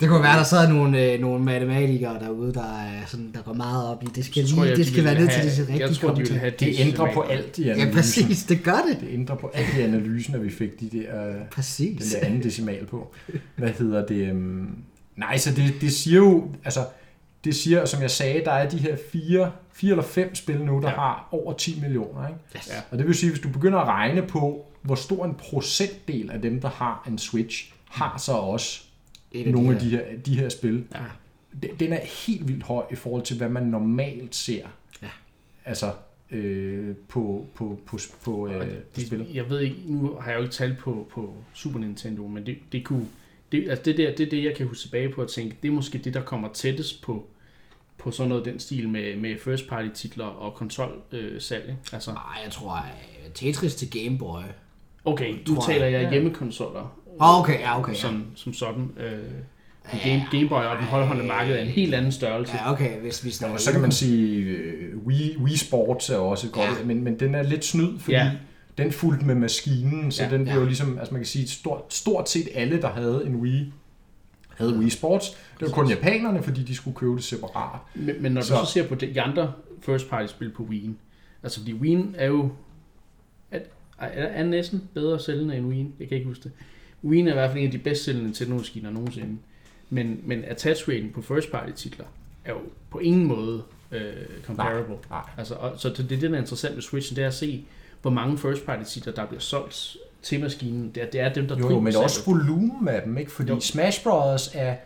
Det 0.00 0.08
kunne 0.08 0.22
være, 0.22 0.36
der 0.38 0.44
sad 0.44 0.68
nogle, 0.68 1.02
øh, 1.12 1.20
nogle 1.20 1.44
matematikere 1.44 2.18
derude, 2.20 2.54
der, 2.54 2.62
er 2.82 3.06
sådan, 3.06 3.32
der 3.34 3.42
går 3.42 3.52
meget 3.52 3.88
op 3.90 4.02
i. 4.02 4.06
Det 4.14 4.24
skal, 4.24 4.44
lige, 4.44 4.60
jeg, 4.62 4.68
det 4.76 4.78
de 4.78 4.90
skal 4.92 5.04
være 5.04 5.14
ned 5.14 5.28
til 5.28 5.42
disse 5.42 5.62
rigtige 5.62 5.80
Jeg 5.86 5.94
tror, 5.96 6.14
de 6.14 6.20
vil 6.28 6.38
have 6.38 6.52
Det 6.60 6.74
ændrer 6.78 7.12
på 7.14 7.20
alt 7.20 7.58
i 7.58 7.62
Ja, 7.64 7.70
analysen. 7.72 7.92
præcis. 7.94 8.44
Det 8.44 8.62
gør 8.64 8.78
det. 8.90 9.00
Det 9.00 9.08
ændrer 9.12 9.36
på 9.36 9.50
alt 9.54 9.76
i 9.78 9.80
analysen, 9.80 10.34
at 10.34 10.44
vi 10.44 10.50
fik 10.50 10.80
de 10.80 10.88
der, 10.90 11.24
den 11.26 11.36
Præcis. 11.50 12.12
der 12.12 12.26
anden 12.26 12.42
decimal 12.42 12.86
på. 12.86 13.14
Hvad 13.56 13.68
hedder 13.70 14.06
det? 14.06 14.16
øhm, 14.28 14.68
Nej, 15.16 15.36
så 15.38 15.50
det, 15.54 15.74
det 15.80 15.92
siger 15.92 16.16
jo, 16.16 16.48
altså, 16.64 16.80
det 17.44 17.54
siger, 17.54 17.84
som 17.84 18.02
jeg 18.02 18.10
sagde, 18.10 18.44
der 18.44 18.52
er 18.52 18.68
de 18.68 18.76
her 18.78 18.96
fire, 19.12 19.52
fire 19.72 19.90
eller 19.90 20.02
fem 20.04 20.34
spil 20.34 20.60
nu, 20.64 20.72
der 20.72 20.80
Ja. 20.80 20.88
ja. 20.88 20.94
har 20.94 21.28
over 21.32 21.52
10 21.52 21.80
millioner. 21.82 22.28
Ikke? 22.28 22.40
Yes. 22.56 22.68
Ja. 22.68 22.74
Og 22.90 22.98
det 22.98 23.06
vil 23.06 23.14
sige, 23.14 23.30
hvis 23.30 23.40
du 23.42 23.48
begynder 23.48 23.78
at 23.78 23.88
regne 23.88 24.22
på, 24.22 24.66
hvor 24.82 24.94
stor 24.94 25.24
en 25.24 25.34
procentdel 25.34 26.30
af 26.30 26.42
dem, 26.42 26.60
der 26.60 26.68
har 26.68 27.04
en 27.08 27.18
Switch, 27.18 27.72
har 27.90 28.18
så 28.18 28.32
også 28.32 28.82
Et 29.32 29.46
nogle 29.52 29.74
af 29.74 29.80
de 29.80 29.88
her, 29.90 30.02
de 30.26 30.38
her 30.38 30.48
spil. 30.48 30.84
Ja. 30.94 30.98
Den- 31.80 31.92
er 31.92 32.00
helt 32.26 32.48
vildt 32.48 32.62
høj 32.62 32.84
i 32.92 32.94
forhold 32.94 33.22
til, 33.22 33.36
hvad 33.36 33.48
man 33.48 33.62
normalt 33.62 34.34
ser. 34.34 34.66
Ja. 35.02 35.08
Altså 35.64 35.92
øh, 36.30 36.96
på, 37.08 37.46
på, 37.54 37.80
på, 37.86 37.98
på, 38.24 38.48
øh, 38.48 38.56
Og 38.60 38.66
på 38.94 39.00
spil. 39.00 39.18
det, 39.18 39.34
jeg 39.34 39.50
ved 39.50 39.60
ikke, 39.60 39.76
nu 39.86 40.14
har 40.20 40.30
jeg 40.30 40.38
jo 40.38 40.42
ikke 40.42 40.54
tal 40.54 40.76
på, 40.80 41.08
på 41.10 41.34
Super 41.54 41.78
Nintendo, 41.78 42.26
men 42.26 42.46
det, 42.46 42.58
det 42.72 42.84
kunne... 42.84 43.06
Det, 43.52 43.68
altså 43.70 43.82
det, 43.84 43.98
der, 43.98 44.14
det 44.14 44.26
er 44.26 44.30
det, 44.30 44.44
jeg 44.44 44.54
kan 44.56 44.66
huske 44.66 44.82
tilbage 44.82 45.08
på 45.08 45.22
at 45.22 45.28
tænke, 45.28 45.56
det 45.62 45.68
er 45.68 45.72
måske 45.72 45.98
det, 45.98 46.14
der 46.14 46.22
kommer 46.22 46.48
tættest 46.52 47.02
på, 47.02 47.26
på 47.98 48.10
sådan 48.10 48.28
noget 48.28 48.44
den 48.44 48.58
stil 48.58 48.88
med, 48.88 49.16
med 49.16 49.38
first 49.38 49.68
party 49.68 49.88
titler 49.94 50.24
og 50.24 50.54
konsolsalg. 50.54 51.02
Øh, 51.12 51.40
salg, 51.40 51.62
ikke? 51.64 51.78
altså, 51.92 52.12
Nej, 52.12 52.22
jeg 52.44 52.52
tror, 52.52 52.72
at 52.72 53.32
Tetris 53.34 53.74
til 53.74 53.90
Game 54.04 54.18
Boy. 54.18 54.42
okay, 55.04 55.34
nu 55.48 55.54
Tror 55.54 55.54
jeg. 55.54 55.74
taler 55.80 55.86
jeg 55.86 56.02
Ja. 56.02 56.10
hjemmekonsoller. 56.10 56.98
Ah, 57.20 57.40
okay, 57.40 57.60
ja, 57.60 57.78
okay. 57.78 57.92
Ja. 57.92 57.98
Som, 57.98 58.26
som 58.34 58.52
sådan. 58.52 58.90
Øh, 58.98 59.18
Ja, 59.92 59.98
Game, 60.08 60.24
Game 60.32 60.48
Boy 60.48 60.58
og 60.64 60.76
den 60.76 60.84
højhåndede 60.84 61.26
marked 61.28 61.54
er 61.54 61.58
en 61.60 61.68
helt 61.68 61.94
anden 61.94 62.12
størrelse. 62.12 62.52
Ja, 62.54 62.72
okay, 62.72 63.00
hvis 63.00 63.24
vi 63.24 63.30
snakker... 63.30 63.54
og 63.54 63.60
så 63.60 63.72
kan 63.72 63.80
man 63.80 63.92
sige, 63.92 64.42
øh, 64.44 64.98
Wii, 65.06 65.36
Wii 65.38 65.56
Sports 65.56 66.10
er 66.10 66.16
også 66.16 66.48
godt, 66.50 66.64
Ja. 66.70 66.78
ja. 66.80 66.84
men, 66.84 67.04
men 67.04 67.20
den 67.20 67.34
er 67.34 67.42
lidt 67.42 67.64
snyd, 67.64 67.98
fordi 67.98 68.16
Ja. 68.16 68.24
ja. 68.24 68.32
den 68.84 68.92
fulgte 68.92 69.26
med 69.26 69.34
maskinen, 69.34 70.12
så 70.12 70.22
Ja. 70.22 70.28
ja. 70.28 70.36
den 70.36 70.44
blev 70.44 70.54
Ja. 70.54 70.60
jo 70.60 70.66
ligesom, 70.66 70.98
altså 70.98 71.14
man 71.14 71.20
kan 71.20 71.26
sige, 71.26 71.48
stort, 71.48 71.80
stort 71.94 72.28
set 72.30 72.48
alle, 72.54 72.80
der 72.82 72.88
havde 72.88 73.22
en 73.26 73.36
Wii, 73.36 73.72
havde 74.56 74.78
Wii 74.78 74.90
Sports. 74.90 75.30
Det 75.30 75.66
var 75.68 75.68
kun 75.68 75.88
japanerne, 75.88 76.42
fordi 76.42 76.62
de 76.62 76.74
skulle 76.74 76.94
købe 76.96 77.16
det 77.16 77.24
separat. 77.24 77.80
Men, 77.94 78.14
men 78.22 78.32
når 78.32 78.40
du 78.40 78.46
Så- 78.46 78.64
så 78.64 78.72
ser 78.72 78.88
på 78.88 78.94
de 78.94 79.20
andre 79.22 79.52
first 79.82 80.10
party 80.10 80.30
spil 80.32 80.50
på 80.50 80.62
Wii'en, 80.70 80.92
altså 81.42 81.60
fordi 81.60 81.72
Wii'en 81.72 82.06
er 82.14 82.26
jo, 82.26 82.48
er, 83.50 83.58
er, 83.98 84.06
er 84.08 84.44
næsten 84.44 84.82
bedre 84.94 85.20
sælgende 85.20 85.56
end 85.56 85.72
Wii'en, 85.72 86.00
jeg 86.00 86.08
kan 86.08 86.16
ikke 86.16 86.28
huske 86.28 86.42
det. 86.44 86.52
Wii'en 87.04 87.26
er 87.26 87.30
i 87.30 87.32
hvert 87.32 87.50
fald 87.50 87.58
en 87.58 87.66
af 87.66 87.72
de 87.72 87.78
bedst 87.78 88.04
sælgende 88.04 88.26
Nintendo-maskiner 88.26 88.90
nogensinde. 88.90 89.38
Men, 89.90 90.20
men 90.24 90.44
attach 90.44 90.88
raten 90.88 91.10
på 91.10 91.22
first 91.22 91.50
party 91.50 91.72
titler 91.72 92.04
er 92.44 92.52
jo 92.52 92.58
på 92.90 92.98
ingen 92.98 93.24
måde 93.26 93.62
øh, 93.92 94.12
comparable. 94.44 94.96
Nej. 95.10 95.20
Altså, 95.38 95.54
og, 95.54 95.72
så 95.76 95.88
det, 95.88 96.10
det, 96.10 96.22
der 96.22 96.30
er 96.30 96.38
interessant 96.38 96.74
med 96.74 96.82
Switchen, 96.82 97.16
det 97.16 97.24
er 97.24 97.28
at 97.28 97.34
se, 97.34 97.64
hvor 98.02 98.10
mange 98.10 98.38
first 98.38 98.66
party 98.66 98.90
titler, 98.90 99.12
der 99.12 99.26
bliver 99.26 99.40
solgt 99.40 99.96
til 100.22 100.40
maskinen. 100.40 100.90
Det 100.94 101.02
er, 101.02 101.10
det 101.10 101.20
er 101.20 101.32
dem, 101.32 101.48
der 101.48 101.56
Jo, 101.56 101.60
jo, 101.62 101.68
driver 101.68 101.80
men 101.80 101.96
også 101.96 102.24
volumen 102.26 102.88
af 102.88 103.02
dem, 103.02 103.18
ikke? 103.18 103.32
Fordi 103.32 103.52
Jo. 103.52 103.60
Smash 103.60 104.02
Bros. 104.02 104.50
er, 104.54 104.76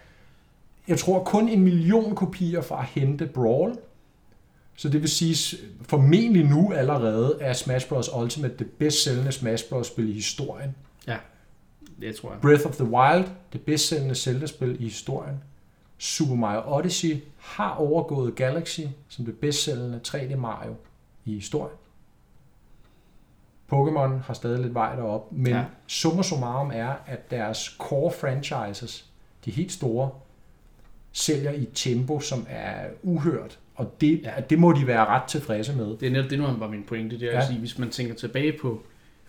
jeg 0.88 0.99
tror, 0.99 1.25
kun 1.25 1.49
en 1.49 1.61
million 1.61 2.14
kopier 2.14 2.61
fra 2.61 2.81
at 2.81 2.87
hente 2.87 3.26
Brawl. 3.26 3.76
Så 4.76 4.88
det 4.88 5.00
vil 5.00 5.11
sige, 5.11 5.57
formentlig 5.83 6.45
nu 6.45 6.73
allerede 6.73 7.38
er 7.40 7.52
Smash 7.52 7.88
Bros. 7.88 8.11
Ultimate 8.17 8.55
det 8.59 8.67
bedst 8.71 9.05
sælgende 9.05 9.33
Smash 9.33 9.69
Bros. 9.69 9.87
spil 9.87 10.09
i 10.09 10.12
historien. 10.12 10.75
Det 12.00 12.16
tror 12.16 12.30
jeg. 12.33 12.40
Breath 12.40 12.66
of 12.66 12.76
the 12.76 12.85
Wild, 12.85 13.25
det 13.52 13.61
bedst 13.61 13.88
sælgende 13.88 14.14
Zelda-spil 14.14 14.76
i 14.80 14.85
historien. 14.85 15.40
Super 15.99 16.35
Mario 16.35 16.76
Odyssey 16.76 17.16
har 17.38 17.71
overgået 17.75 18.35
Galaxy 18.37 18.80
som 19.09 19.25
det 19.25 19.37
bedst 19.38 19.62
sælgende 19.64 20.00
3D 20.09 20.37
Mario 20.37 20.75
i 21.25 21.35
historien. 21.35 21.76
Pokémon 23.73 24.23
har 24.26 24.35
stadig 24.35 24.59
lidt 24.61 24.75
vej 24.75 24.97
derop, 24.97 25.33
men 25.33 25.52
Ja. 25.52 25.64
summa 25.87 26.23
summarum 26.23 26.71
er, 26.75 26.95
at 27.07 27.30
deres 27.30 27.76
core 27.78 28.12
franchises, 28.12 29.07
de 29.45 29.50
helt 29.50 29.73
store, 29.73 30.11
sælger 31.12 31.50
i 31.50 31.62
et 31.62 31.71
tempo, 31.75 32.21
som 32.21 32.47
er 32.49 32.87
uhørt. 33.02 33.59
Og 33.75 34.00
det, 34.00 34.21
Ja. 34.23 34.33
det 34.50 34.59
må 34.59 34.73
de 34.73 34.87
være 34.87 35.04
ret 35.07 35.23
tilfredse 35.28 35.76
med. 35.76 35.87
Det 35.97 36.02
er 36.02 36.11
netop 36.11 36.30
det, 36.30 36.38
nu 36.38 36.47
var 36.47 36.69
min 36.69 36.85
pointe. 36.85 37.19
Det 37.21 37.28
er. 37.28 37.33
Ja. 37.33 37.40
at 37.40 37.47
sige, 37.47 37.59
hvis 37.59 37.78
man 37.78 37.90
tænker 37.90 38.14
tilbage 38.14 38.59
på 38.61 38.83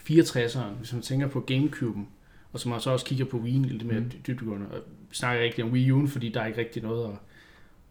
64'eren, 0.09 0.59
hvis 0.77 0.93
man 0.93 1.01
tænker 1.01 1.27
på 1.27 1.45
Gamecube'en, 1.51 2.03
og 2.53 2.59
så 2.59 2.69
man 2.69 2.79
så 2.79 2.89
også 2.89 3.05
kigger 3.05 3.25
på 3.25 3.37
Wii'en 3.37 3.67
lidt 3.67 3.85
mere 3.85 3.99
mm. 3.99 4.11
Dybdegående, 4.27 4.65
og 4.71 4.77
snakker 5.11 5.43
ikke 5.43 5.63
om 5.63 5.71
Wii 5.71 5.91
U'en, 5.91 6.07
fordi 6.07 6.29
der 6.29 6.41
er 6.41 6.45
ikke 6.45 6.59
rigtig 6.59 6.83
noget 6.83 7.05
at, 7.05 7.13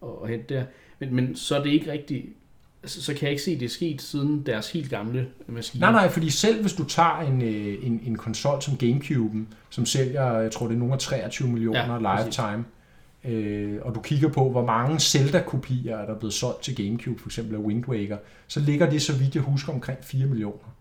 at, 0.02 0.08
at 0.22 0.30
hente 0.30 0.54
der. 0.54 0.64
Men, 0.98 1.14
men 1.14 1.36
så 1.36 1.58
er 1.58 1.62
det 1.62 1.70
ikke 1.70 1.92
rigtigt, 1.92 2.26
altså, 2.82 3.02
så 3.02 3.14
kan 3.14 3.22
jeg 3.22 3.30
ikke 3.30 3.42
se, 3.42 3.58
det 3.58 3.64
er 3.64 3.68
sket 3.68 4.02
siden 4.02 4.46
deres 4.46 4.72
helt 4.72 4.90
gamle 4.90 5.28
maskiner. 5.46 5.90
Nej, 5.90 6.02
nej, 6.02 6.12
fordi 6.12 6.30
selv 6.30 6.60
hvis 6.60 6.72
du 6.72 6.84
tager 6.84 7.20
en, 7.20 7.42
øh, 7.42 7.86
en, 7.86 8.00
en 8.06 8.16
konsol 8.16 8.62
som 8.62 8.74
Gamecube'en, 8.82 9.54
som 9.70 9.86
sælger, 9.86 10.32
jeg 10.32 10.50
tror 10.52 10.66
det 10.66 10.74
er 10.74 10.78
nogle 10.78 10.94
af 10.94 11.00
23 11.00 11.48
millioner 11.48 11.80
Ja, 11.80 11.92
ja, 11.92 12.16
præcis. 12.16 12.38
lifetime, 12.38 12.64
øh, 13.24 13.78
og 13.82 13.94
du 13.94 14.00
kigger 14.00 14.28
på, 14.28 14.50
hvor 14.50 14.64
mange 14.64 15.00
Zelda-kopier 15.00 15.96
er 15.96 16.06
der 16.06 16.18
blevet 16.18 16.34
solgt 16.34 16.62
til 16.62 16.76
Gamecube, 16.76 17.20
for 17.20 17.28
eksempel 17.28 17.54
af 17.54 17.60
Wind 17.60 17.88
Waker, 17.88 18.16
så 18.46 18.60
ligger 18.60 18.90
det, 18.90 19.02
så 19.02 19.18
vidt 19.18 19.34
jeg 19.34 19.42
husker, 19.42 19.72
omkring 19.72 19.98
4 20.02 20.26
millioner. 20.26 20.74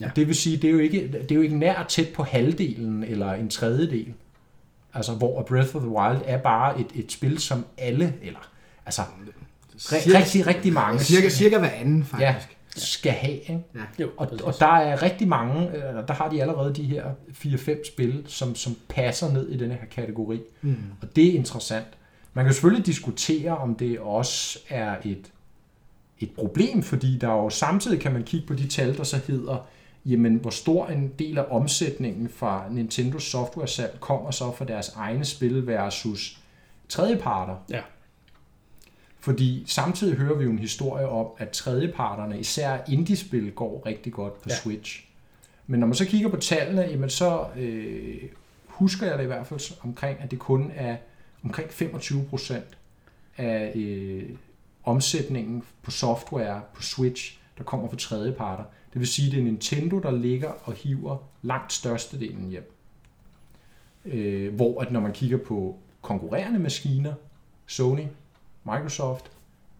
Ja. 0.00 0.04
Ja. 0.04 0.10
Og 0.10 0.16
det 0.16 0.26
vil 0.26 0.34
sige, 0.34 0.56
det 0.56 0.64
er, 0.68 0.72
jo 0.72 0.78
ikke, 0.78 1.12
det 1.22 1.30
er 1.30 1.34
jo 1.34 1.40
ikke 1.40 1.58
nær 1.58 1.84
tæt 1.88 2.08
på 2.08 2.22
halvdelen 2.22 3.04
eller 3.04 3.32
en 3.32 3.48
tredjedel. 3.50 4.06
Altså, 4.94 5.12
hvor 5.14 5.42
Breath 5.42 5.76
of 5.76 5.82
the 5.82 5.90
Wild 5.90 6.18
er 6.24 6.38
bare 6.38 6.80
et, 6.80 6.86
et 6.94 7.12
spil, 7.12 7.38
som 7.38 7.64
alle, 7.78 8.14
eller 8.22 8.50
altså, 8.86 9.02
ri- 9.78 10.14
rigtig, 10.18 10.46
rigtig 10.46 10.72
mange 10.72 11.00
Cirka, 11.00 11.28
cirka 11.28 11.58
hver 11.58 11.70
anden, 11.70 12.04
faktisk. 12.04 12.26
skal 12.76 13.12
have. 13.12 13.32
Ikke? 13.34 13.60
Jo, 13.98 14.10
Og, 14.16 14.28
og 14.44 14.54
der 14.60 14.66
er 14.76 15.02
rigtig 15.02 15.28
mange, 15.28 15.68
øh, 15.76 16.08
der 16.08 16.12
har 16.14 16.28
de 16.30 16.40
allerede 16.40 16.74
de 16.74 16.82
her 16.84 17.04
4-5 17.30 17.86
spil, 17.92 18.22
som, 18.26 18.54
som 18.54 18.76
passer 18.88 19.32
ned 19.32 19.48
i 19.48 19.56
denne 19.58 19.74
her 19.74 19.86
kategori. 19.90 20.40
Mm. 20.62 20.76
Og 21.02 21.16
det 21.16 21.26
er 21.28 21.32
interessant. 21.32 21.86
Man 22.34 22.44
kan 22.44 22.54
selvfølgelig 22.54 22.86
diskutere, 22.86 23.56
om 23.58 23.74
det 23.74 23.98
også 23.98 24.58
er 24.68 24.96
et, 25.04 25.32
et 26.20 26.30
problem, 26.30 26.82
fordi 26.82 27.18
der 27.18 27.28
jo 27.28 27.50
samtidig 27.50 28.00
kan 28.00 28.12
man 28.12 28.22
kigge 28.22 28.46
på 28.46 28.54
de 28.54 28.68
tal, 28.68 28.96
der 28.96 29.04
så 29.04 29.20
hedder, 29.26 29.66
jamen 30.04 30.34
hvor 30.34 30.50
stor 30.50 30.86
en 30.86 31.12
del 31.18 31.38
af 31.38 31.44
omsætningen 31.50 32.28
fra 32.28 32.64
Nintendos 32.70 33.24
software-salg 33.24 34.00
kommer 34.00 34.30
så 34.30 34.52
fra 34.52 34.64
deres 34.64 34.88
egne 34.88 35.24
spil 35.24 35.66
versus 35.66 36.38
tredjeparter. 36.88 37.56
Ja. 37.70 37.80
Fordi 39.20 39.64
samtidig 39.66 40.16
hører 40.16 40.34
vi 40.38 40.44
jo 40.44 40.50
en 40.50 40.58
historie 40.58 41.08
om, 41.08 41.26
at 41.38 41.48
tredjeparterne, 41.48 42.40
især 42.40 42.78
indie-spil, 42.88 43.52
går 43.52 43.82
rigtig 43.86 44.12
godt 44.12 44.42
på 44.42 44.48
Ja. 44.48 44.56
Switch. 44.56 45.04
Men 45.66 45.80
når 45.80 45.86
man 45.86 45.94
så 45.94 46.04
kigger 46.04 46.28
på 46.28 46.36
tallene, 46.36 46.82
jamen 46.82 47.10
så 47.10 47.46
øh, 47.56 48.22
husker 48.66 49.06
jeg 49.06 49.18
det 49.18 49.24
i 49.24 49.26
hvert 49.26 49.46
fald 49.46 49.78
omkring, 49.82 50.20
at 50.20 50.30
det 50.30 50.38
kun 50.38 50.72
er 50.74 50.96
omkring 51.44 51.70
25 51.72 52.24
procent 52.24 52.78
af 53.36 53.72
øh, 53.74 54.30
omsætningen 54.84 55.62
på 55.82 55.90
software 55.90 56.60
på 56.74 56.82
Switch, 56.82 57.38
der 57.58 57.64
kommer 57.64 57.88
fra 57.88 57.96
tredjeparter. 57.96 58.64
Det 58.92 59.00
vil 59.00 59.08
sige, 59.08 59.26
at 59.26 59.32
det 59.32 59.40
er 59.40 59.44
Nintendo, 59.44 59.98
der 59.98 60.10
ligger 60.10 60.48
og 60.48 60.72
hiver 60.72 61.16
langt 61.42 61.72
størstedelen 61.72 62.48
hjem. 62.48 62.72
Øh, 64.04 64.54
hvor 64.54 64.80
at 64.80 64.92
når 64.92 65.00
man 65.00 65.12
kigger 65.12 65.38
på 65.38 65.78
konkurrerende 66.02 66.58
maskiner, 66.58 67.14
Sony, 67.66 68.06
Microsoft, 68.64 69.30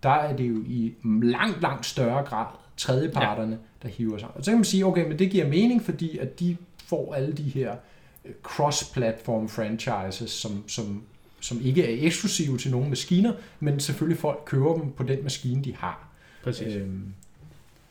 der 0.02 0.10
er 0.10 0.36
det 0.36 0.48
jo 0.48 0.62
i 0.66 0.94
langt, 1.22 1.62
langt 1.62 1.86
større 1.86 2.24
grad 2.24 2.46
tredjeparterne, 2.76 3.52
ja. 3.52 3.88
der 3.88 3.88
hiver 3.88 4.18
sig. 4.18 4.28
Og 4.34 4.44
så 4.44 4.50
kan 4.50 4.58
man 4.58 4.64
sige, 4.64 4.86
okay, 4.86 5.08
men 5.08 5.18
det 5.18 5.30
giver 5.30 5.48
mening, 5.48 5.82
fordi 5.82 6.18
at 6.18 6.40
de 6.40 6.56
får 6.84 7.14
alle 7.14 7.32
de 7.32 7.42
her 7.42 7.76
øh, 8.24 8.32
cross-platform 8.42 9.48
franchises, 9.48 10.30
som, 10.30 10.68
som, 10.68 11.02
som 11.40 11.60
ikke 11.64 11.84
er 11.84 12.06
eksklusive 12.06 12.58
til 12.58 12.70
nogle 12.70 12.88
maskiner, 12.88 13.32
men 13.60 13.80
selvfølgelig 13.80 14.18
folk 14.18 14.42
køber 14.46 14.74
dem 14.74 14.92
på 14.92 15.02
den 15.02 15.22
maskine, 15.22 15.64
de 15.64 15.76
har. 15.76 16.08
præcis. 16.44 16.74
Øhm, 16.74 17.14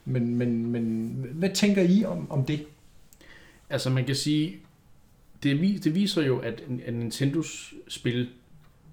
men, 0.09 0.35
men, 0.35 0.65
men 0.71 1.09
hvad 1.33 1.49
tænker 1.53 1.81
I 1.81 2.03
om, 2.05 2.31
om 2.31 2.45
det? 2.45 2.65
Altså 3.69 3.89
man 3.89 4.05
kan 4.05 4.15
sige, 4.15 4.57
det, 5.43 5.83
det 5.83 5.95
viser 5.95 6.21
jo, 6.21 6.39
at, 6.39 6.63
at 6.85 6.93
Nintendos 6.93 7.73
spil 7.87 8.29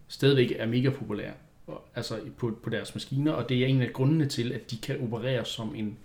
stadigvæk 0.08 0.52
er 0.58 0.66
mega 0.66 0.90
populære 0.90 1.32
og- 1.66 1.88
altså 1.94 2.18
på, 2.36 2.58
på 2.62 2.70
deres 2.70 2.94
maskiner, 2.94 3.32
og 3.32 3.48
det 3.48 3.62
er 3.62 3.66
en 3.66 3.82
af 3.82 3.92
grundene 3.92 4.26
til, 4.26 4.52
at 4.52 4.70
de 4.70 4.76
kan 4.76 5.00
operere 5.02 5.44
som 5.44 5.74
en, 5.74 5.96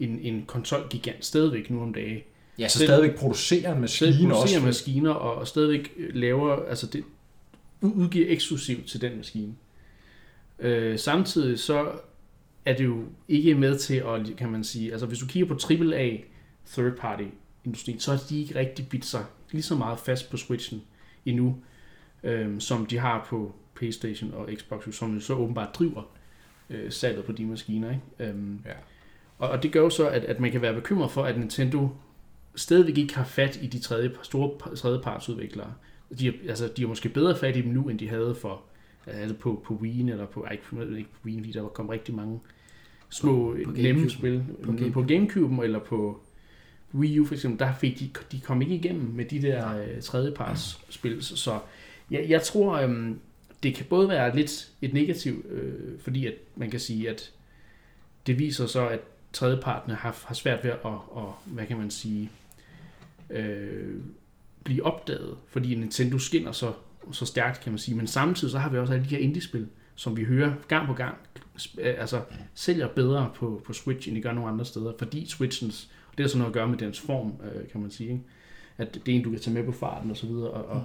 en, 0.00 0.18
en 0.20 0.44
konsolgigant 0.46 1.24
stadigvæk 1.24 1.70
nu 1.70 1.82
om 1.82 1.94
dagen. 1.94 2.18
Ja, 2.58 2.68
så 2.68 2.78
stadigvæk 2.78 3.16
producere 3.18 3.72
en 3.74 3.80
maskine 3.80 4.12
Stadig 4.12 4.28
producerer 4.28 4.58
også. 4.58 4.66
maskiner 4.66 5.10
og, 5.10 5.34
og 5.34 5.48
stadigvæk 5.48 5.92
øh, 5.96 6.14
laver, 6.14 6.52
altså 6.68 6.86
det 6.86 7.04
ud- 7.80 7.92
udgiver 7.94 8.26
eksklusivt 8.28 8.86
til 8.86 9.00
den 9.00 9.16
maskine. 9.16 9.54
Øh, 10.58 10.98
samtidig 10.98 11.58
så 11.58 11.90
er 12.66 12.76
det 12.76 12.84
jo 12.84 13.04
ikke 13.28 13.54
med 13.54 13.78
til 13.78 13.94
at, 13.96 14.36
kan 14.38 14.50
man 14.50 14.64
sige, 14.64 14.92
altså 14.92 15.06
hvis 15.06 15.18
du 15.18 15.26
kigger 15.26 15.48
på 15.48 15.58
AAA 15.70 16.16
third 16.72 16.96
party 16.96 17.24
industrien, 17.64 17.98
så 18.00 18.10
har 18.10 18.22
de 18.28 18.40
ikke 18.40 18.54
rigtig 18.58 18.88
bidt 18.88 19.04
sig 19.04 19.24
lige 19.52 19.62
så 19.62 19.74
meget 19.74 19.98
fast 19.98 20.30
på 20.30 20.36
Switchen 20.36 20.82
endnu, 21.26 21.56
øh, 22.22 22.60
som 22.60 22.86
de 22.86 22.98
har 22.98 23.26
på 23.28 23.54
Playstation 23.74 24.34
og 24.34 24.48
Xbox, 24.56 24.94
som 24.94 25.14
jo 25.14 25.20
så 25.20 25.34
åbenbart 25.34 25.74
driver 25.74 26.02
øh, 26.70 26.92
salget 26.92 27.24
på 27.24 27.32
de 27.32 27.44
maskiner. 27.46 27.90
Ikke? 27.90 28.30
Øhm, 28.30 28.60
Ja. 28.66 28.72
og, 29.38 29.48
og 29.48 29.62
det 29.62 29.72
gør 29.72 29.80
jo 29.80 29.90
så, 29.90 30.08
at, 30.08 30.24
at 30.24 30.40
man 30.40 30.52
kan 30.52 30.62
være 30.62 30.74
bekymret 30.74 31.10
for, 31.10 31.24
at 31.24 31.38
Nintendo 31.38 31.88
stadigvæk 32.54 32.98
ikke 32.98 33.16
har 33.16 33.24
fat 33.24 33.58
i 33.62 33.66
de 33.66 33.78
tredje, 33.78 34.12
store 34.22 34.76
tredjepartsudviklere. 34.76 35.72
De, 36.18 36.26
har- 36.26 36.34
altså, 36.48 36.72
de 36.76 36.82
har 36.82 36.88
måske 36.88 37.08
bedre 37.08 37.36
fat 37.36 37.56
i 37.56 37.62
dem 37.62 37.72
nu, 37.72 37.88
end 37.88 37.98
de 37.98 38.08
havde 38.08 38.34
for 38.40 38.62
altså 39.06 39.36
på, 39.36 39.62
på 39.64 39.74
Wii 39.74 40.10
eller 40.10 40.26
på, 40.26 40.44
ej, 40.44 40.52
ikke 40.52 40.96
ikke 40.98 41.10
på 41.12 41.18
Wii, 41.24 41.38
fordi 41.38 41.52
der 41.52 41.68
kom 41.68 41.88
rigtig 41.88 42.14
mange 42.14 42.40
små 43.10 43.56
På- 43.64 43.70
nemme 43.70 43.82
Gamecube. 43.82 44.10
spil. 44.10 44.44
På 44.64 44.72
På, 44.72 44.78
på 44.92 45.02
Gamecube 45.02 45.64
eller 45.64 45.78
på 45.78 46.20
Wii 46.94 47.18
U 47.20 47.24
for 47.26 47.34
eksempel, 47.34 47.58
der 47.58 47.74
fik 47.74 47.98
de, 48.00 48.10
de 48.32 48.40
kom 48.40 48.62
ikke 48.62 48.74
igennem 48.74 49.10
med 49.14 49.24
de 49.24 49.42
der 49.42 49.78
øh, 49.78 50.02
tredjeparts 50.02 50.78
spil. 50.88 51.22
Så, 51.22 51.58
jeg, 52.10 52.26
jeg 52.28 52.42
tror, 52.42 52.76
øhm, 52.76 53.18
det 53.62 53.74
kan 53.74 53.86
både 53.88 54.08
være 54.08 54.36
lidt 54.36 54.70
et 54.82 54.94
negativt, 54.94 55.46
øh, 55.50 55.98
fordi 56.00 56.26
at 56.26 56.34
man 56.56 56.70
kan 56.70 56.80
sige, 56.80 57.10
at 57.10 57.32
det 58.26 58.38
viser 58.38 58.66
så, 58.66 58.88
at 58.88 59.00
tredjepartene 59.32 59.94
har, 59.94 60.22
har 60.26 60.34
svært 60.34 60.64
ved 60.64 60.70
at, 60.70 60.78
at, 61.16 61.22
hvad 61.44 61.66
kan 61.66 61.76
man 61.78 61.90
sige, 61.90 62.30
øh, 63.30 63.94
blive 64.64 64.84
opdaget, 64.86 65.36
fordi 65.48 65.74
Nintendo 65.74 66.18
skinner 66.18 66.52
så, 66.52 66.72
så 67.12 67.26
stærkt, 67.26 67.60
kan 67.60 67.72
man 67.72 67.78
sige. 67.78 67.96
Men 67.96 68.06
samtidig 68.06 68.52
så 68.52 68.58
har 68.58 68.70
vi 68.70 68.78
også 68.78 68.92
alle 68.92 69.04
de 69.04 69.10
her 69.10 69.18
indie-spil, 69.18 69.66
som 69.96 70.16
vi 70.16 70.24
hører 70.24 70.52
gang 70.68 70.86
på 70.86 70.92
gang, 70.92 71.16
øh, 71.78 71.94
altså 71.98 72.20
sælger 72.54 72.88
bedre 72.88 73.30
på, 73.34 73.62
på 73.64 73.72
Switch, 73.72 74.08
end 74.08 74.16
de 74.16 74.22
gør 74.22 74.32
nogle 74.32 74.50
andre 74.50 74.64
steder, 74.64 74.92
fordi 74.98 75.26
Switchens, 75.26 75.90
og 76.10 76.18
det 76.18 76.24
har 76.24 76.28
sådan 76.28 76.38
noget 76.38 76.50
at 76.50 76.54
gøre 76.54 76.68
med 76.68 76.78
dens 76.78 77.00
form, 77.00 77.32
øh, 77.44 77.68
kan 77.68 77.80
man 77.80 77.90
sige, 77.90 78.10
ikke? 78.10 78.22
at 78.78 78.94
det 78.94 79.12
er 79.12 79.16
en, 79.16 79.22
du 79.22 79.30
kan 79.30 79.40
tage 79.40 79.54
med 79.54 79.64
på 79.64 79.72
farten 79.72 80.10
og 80.10 80.16
så 80.16 80.26
videre, 80.26 80.50
og, 80.50 80.64
og 80.64 80.84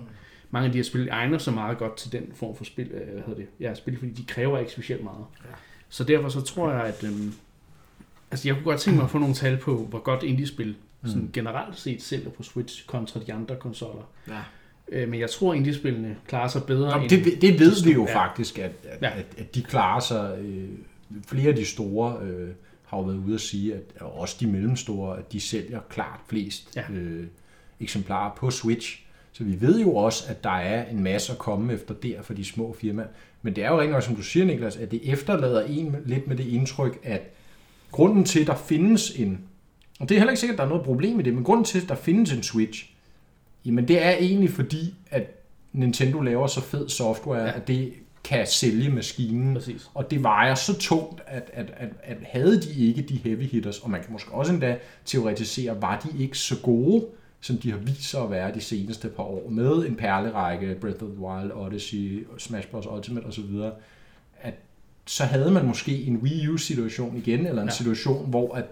mange 0.52 0.66
af 0.66 0.72
de 0.72 0.78
her 0.78 0.84
spil 0.84 1.10
egner 1.12 1.38
sig 1.38 1.54
meget 1.54 1.78
godt 1.78 1.98
til 1.98 2.12
den 2.12 2.32
form 2.36 2.56
for 2.56 2.64
spil, 2.64 2.88
øh, 2.88 3.14
hvad 3.14 3.24
hedder 3.26 3.36
det, 3.36 3.48
ja, 3.60 3.74
spil, 3.74 3.98
fordi 3.98 4.12
de 4.12 4.26
kræver 4.26 4.60
ikke 4.60 4.72
specielt 4.72 5.04
meget. 5.04 5.26
Ja. 5.46 5.56
Så 5.90 6.04
derfor 6.04 6.30
så 6.30 6.42
tror 6.42 6.72
jeg, 6.72 6.84
at 6.84 7.04
øhm, 7.04 7.34
altså 8.32 8.48
jeg 8.48 8.56
kunne 8.56 8.66
godt 8.66 8.80
tænke 8.80 8.98
mig 8.98 9.04
at 9.04 9.12
få 9.12 9.18
nogle 9.18 9.36
tal 9.36 9.58
på, 9.58 9.86
hvor 9.86 10.00
godt 10.00 10.24
indie-spil 10.24 10.76
sådan 11.06 11.30
generelt 11.34 11.80
set 11.80 12.02
sælger 12.02 12.30
på 12.30 12.44
Switch 12.44 12.86
kontra 12.86 13.20
de 13.28 13.34
andre 13.34 13.56
konsoller. 13.56 14.04
Ja. 14.28 14.42
Øh, 14.92 15.10
men 15.10 15.20
jeg 15.20 15.30
tror, 15.30 15.54
indie-spillene 15.54 16.16
klarer 16.28 16.48
sig 16.48 16.64
bedre 16.64 16.90
Jamen, 16.92 17.04
end... 17.14 17.24
det, 17.26 17.42
det 17.42 17.60
ved 17.60 17.76
de 17.76 17.86
vi 17.86 17.94
jo 17.94 18.06
ja. 18.08 18.16
faktisk, 18.16 18.60
at, 18.60 18.72
at, 18.84 19.02
Ja. 19.02 19.10
at, 19.20 19.26
at 19.38 19.56
de 19.56 19.62
klarer 19.64 20.00
sig. 20.00 20.38
Øh, 20.42 20.70
flere 21.28 21.50
af 21.50 21.56
de 21.56 21.66
store 21.66 22.18
øh, 22.24 22.50
har 22.86 22.98
jo 22.98 23.04
været 23.04 23.18
ude 23.26 23.34
at 23.36 23.42
sige, 23.42 23.74
at 23.74 23.82
og 24.02 24.20
også 24.20 24.38
de 24.40 24.48
mellemstore, 24.48 25.18
at 25.18 25.32
de 25.32 25.40
sælger 25.40 25.80
klart 25.90 26.20
flest 26.28 26.76
Ja. 26.76 26.84
øh, 26.94 27.24
eksemplarer 27.80 28.36
på 28.36 28.52
Switch. 28.52 29.02
Så 29.32 29.44
vi 29.44 29.62
ved 29.62 29.80
jo 29.82 29.96
også, 29.96 30.24
at 30.28 30.44
der 30.44 30.50
er 30.58 30.90
en 30.92 31.04
masse 31.04 31.32
at 31.32 31.38
komme 31.38 31.74
efter 31.74 31.94
der 31.94 32.22
for 32.22 32.34
de 32.34 32.46
små 32.46 32.76
firmaer. 32.80 33.08
Men 33.42 33.56
det 33.56 33.64
er 33.64 33.70
jo 33.70 33.80
rigtig 33.80 33.92
nok, 33.94 34.04
som 34.04 34.16
du 34.16 34.22
siger, 34.22 34.46
Niklas, 34.46 34.78
at 34.78 34.92
det 34.92 35.12
efterlader 35.14 35.62
en 35.66 35.96
lidt 36.06 36.28
med 36.28 36.36
det 36.36 36.48
indtryk, 36.48 37.00
at 37.04 37.22
grunden 37.92 38.26
til, 38.26 38.40
at 38.42 38.48
der 38.48 38.56
findes 38.56 39.12
en, 39.12 39.40
og 40.00 40.10
det 40.10 40.16
er 40.16 40.20
heller 40.20 40.32
ikke 40.32 40.40
sikkert, 40.40 40.54
at 40.54 40.58
der 40.58 40.64
er 40.64 40.70
noget 40.70 40.84
problem 40.86 41.16
med 41.16 41.24
det, 41.24 41.34
men 41.34 41.44
grunden 41.44 41.66
til, 41.66 41.82
at 41.82 41.90
der 41.90 41.96
findes 41.96 42.32
en 42.34 42.44
Switch, 42.44 42.91
jamen 43.66 43.88
det 43.88 44.06
er 44.06 44.12
egentlig 44.12 44.50
fordi, 44.50 44.94
at 45.12 45.24
Nintendo 45.74 46.20
laver 46.20 46.48
så 46.48 46.62
fed 46.62 46.90
software, 46.90 47.44
Ja. 47.44 47.56
at 47.56 47.68
det 47.68 47.94
kan 48.24 48.48
sælge 48.48 48.90
maskinen. 48.90 49.54
Præcis. 49.54 49.90
Og 49.94 50.12
det 50.12 50.24
vejer 50.24 50.56
så 50.56 50.80
tungt, 50.80 51.22
at, 51.28 51.50
at, 51.54 51.74
at, 51.78 51.90
at 52.04 52.18
havde 52.24 52.62
de 52.62 52.88
ikke 52.88 53.02
de 53.02 53.16
heavy 53.16 53.44
hitters, 53.44 53.80
og 53.80 53.90
man 53.90 54.02
kan 54.02 54.12
måske 54.12 54.32
også 54.32 54.54
endda 54.54 54.78
teoretisere, 55.06 55.82
var 55.82 56.00
de 56.00 56.24
ikke 56.24 56.38
så 56.38 56.56
gode, 56.64 57.06
som 57.42 57.58
de 57.58 57.72
har 57.72 57.78
vist 57.78 58.04
sig 58.04 58.22
at 58.22 58.32
være 58.32 58.54
de 58.54 58.62
seneste 58.62 59.08
par 59.10 59.24
år, 59.24 59.50
med 59.50 59.86
en 59.86 59.96
perlerække, 59.96 60.76
Breath 60.82 61.04
of 61.04 61.10
the 61.10 61.20
Wild, 61.20 61.52
Odyssey, 61.52 62.28
Smash 62.38 62.68
Bros. 62.68 62.88
Ultimate 62.88 63.26
osv., 63.26 63.44
at 64.42 64.54
så 65.06 65.24
havde 65.24 65.52
man 65.52 65.66
måske 65.66 66.04
en 66.04 66.18
Wii 66.18 66.48
U-situation 66.48 67.18
igen, 67.18 67.46
eller 67.46 67.62
en 67.62 67.68
ja. 67.68 67.74
situation, 67.74 68.30
hvor 68.30 68.56
at 68.56 68.66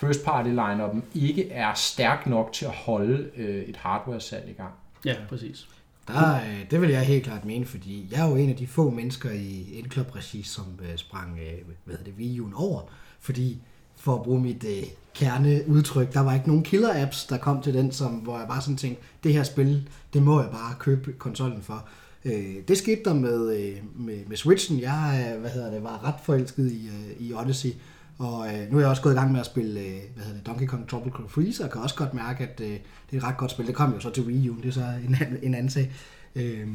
first 0.00 0.24
party 0.24 0.48
line 0.48 1.02
ikke 1.14 1.50
er 1.50 1.74
stærk 1.74 2.26
nok 2.26 2.52
til 2.52 2.64
at 2.64 2.70
holde 2.70 3.30
øh, 3.36 3.62
et 3.62 3.76
hardware-salg 3.76 4.48
i 4.48 4.52
gang. 4.52 4.72
Ja, 5.04 5.16
præcis. 5.28 5.68
Der, 6.08 6.34
øh, 6.34 6.70
det 6.70 6.80
vil 6.80 6.90
jeg 6.90 7.00
helt 7.00 7.24
klart 7.24 7.44
mene, 7.44 7.66
fordi 7.66 8.08
jeg 8.10 8.20
er 8.20 8.30
jo 8.30 8.36
en 8.36 8.50
af 8.50 8.56
de 8.56 8.66
få 8.66 8.90
mennesker 8.90 9.30
i 9.30 9.78
Endclub 9.78 10.16
regi 10.16 10.42
som 10.42 10.64
øh, 10.82 10.96
sprang 10.96 11.38
øh, 11.38 11.58
hvad 11.84 11.96
hedder 11.96 12.04
det, 12.04 12.14
Wii 12.18 12.40
U'en 12.40 12.54
over, 12.54 12.80
fordi 13.20 13.58
for 13.96 14.14
at 14.14 14.22
bruge 14.22 14.40
mit 14.40 14.64
øh, 14.64 14.82
kerneudtryk, 15.14 16.12
der 16.12 16.20
var 16.20 16.34
ikke 16.34 16.48
nogen 16.48 16.64
killer-apps, 16.64 17.26
der 17.28 17.38
kom 17.38 17.62
til 17.62 17.74
den, 17.74 17.92
som, 17.92 18.12
hvor 18.12 18.38
jeg 18.38 18.48
bare 18.48 18.60
sådan 18.60 18.76
tænkte, 18.76 19.02
det 19.24 19.32
her 19.32 19.42
spil, 19.42 19.88
det 20.12 20.22
må 20.22 20.40
jeg 20.40 20.50
bare 20.50 20.74
købe 20.78 21.12
konsollen 21.12 21.62
for. 21.62 21.88
Øh, 22.24 22.54
det 22.68 22.78
skete 22.78 23.00
der 23.04 23.14
med, 23.14 23.56
øh, 23.58 23.76
med, 23.94 24.18
med 24.26 24.36
Switchen. 24.36 24.80
Jeg 24.80 25.36
hvad 25.40 25.50
hedder 25.50 25.70
det, 25.70 25.82
var 25.82 26.04
ret 26.04 26.20
forelsket 26.22 26.72
i, 26.72 26.86
øh, 26.86 27.26
i 27.26 27.34
Odyssey, 27.34 27.70
og 28.20 28.46
øh, 28.48 28.72
nu 28.72 28.76
er 28.76 28.80
jeg 28.80 28.90
også 28.90 29.02
gået 29.02 29.12
i 29.12 29.16
gang 29.16 29.32
med 29.32 29.40
at 29.40 29.46
spille 29.46 29.80
øh, 29.80 30.00
hvad 30.14 30.24
hedder 30.24 30.38
det, 30.38 30.46
Donkey 30.46 30.66
Kong 30.66 30.88
Tropical 30.88 31.28
Freeze, 31.28 31.62
og 31.62 31.64
jeg 31.64 31.72
kan 31.72 31.82
også 31.82 31.94
godt 31.94 32.14
mærke, 32.14 32.44
at 32.44 32.60
øh, 32.60 32.68
det 32.70 32.80
er 33.12 33.16
et 33.16 33.24
ret 33.24 33.36
godt 33.36 33.50
spil. 33.50 33.66
Det 33.66 33.74
kom 33.74 33.92
jo 33.92 34.00
så 34.00 34.10
til 34.10 34.22
Wii 34.22 34.48
U, 34.48 34.54
det 34.62 34.68
er 34.68 34.72
så 34.72 34.84
en, 35.08 35.16
en 35.42 35.54
anden 35.54 35.70
sag. 35.70 35.92
Øh, 36.36 36.68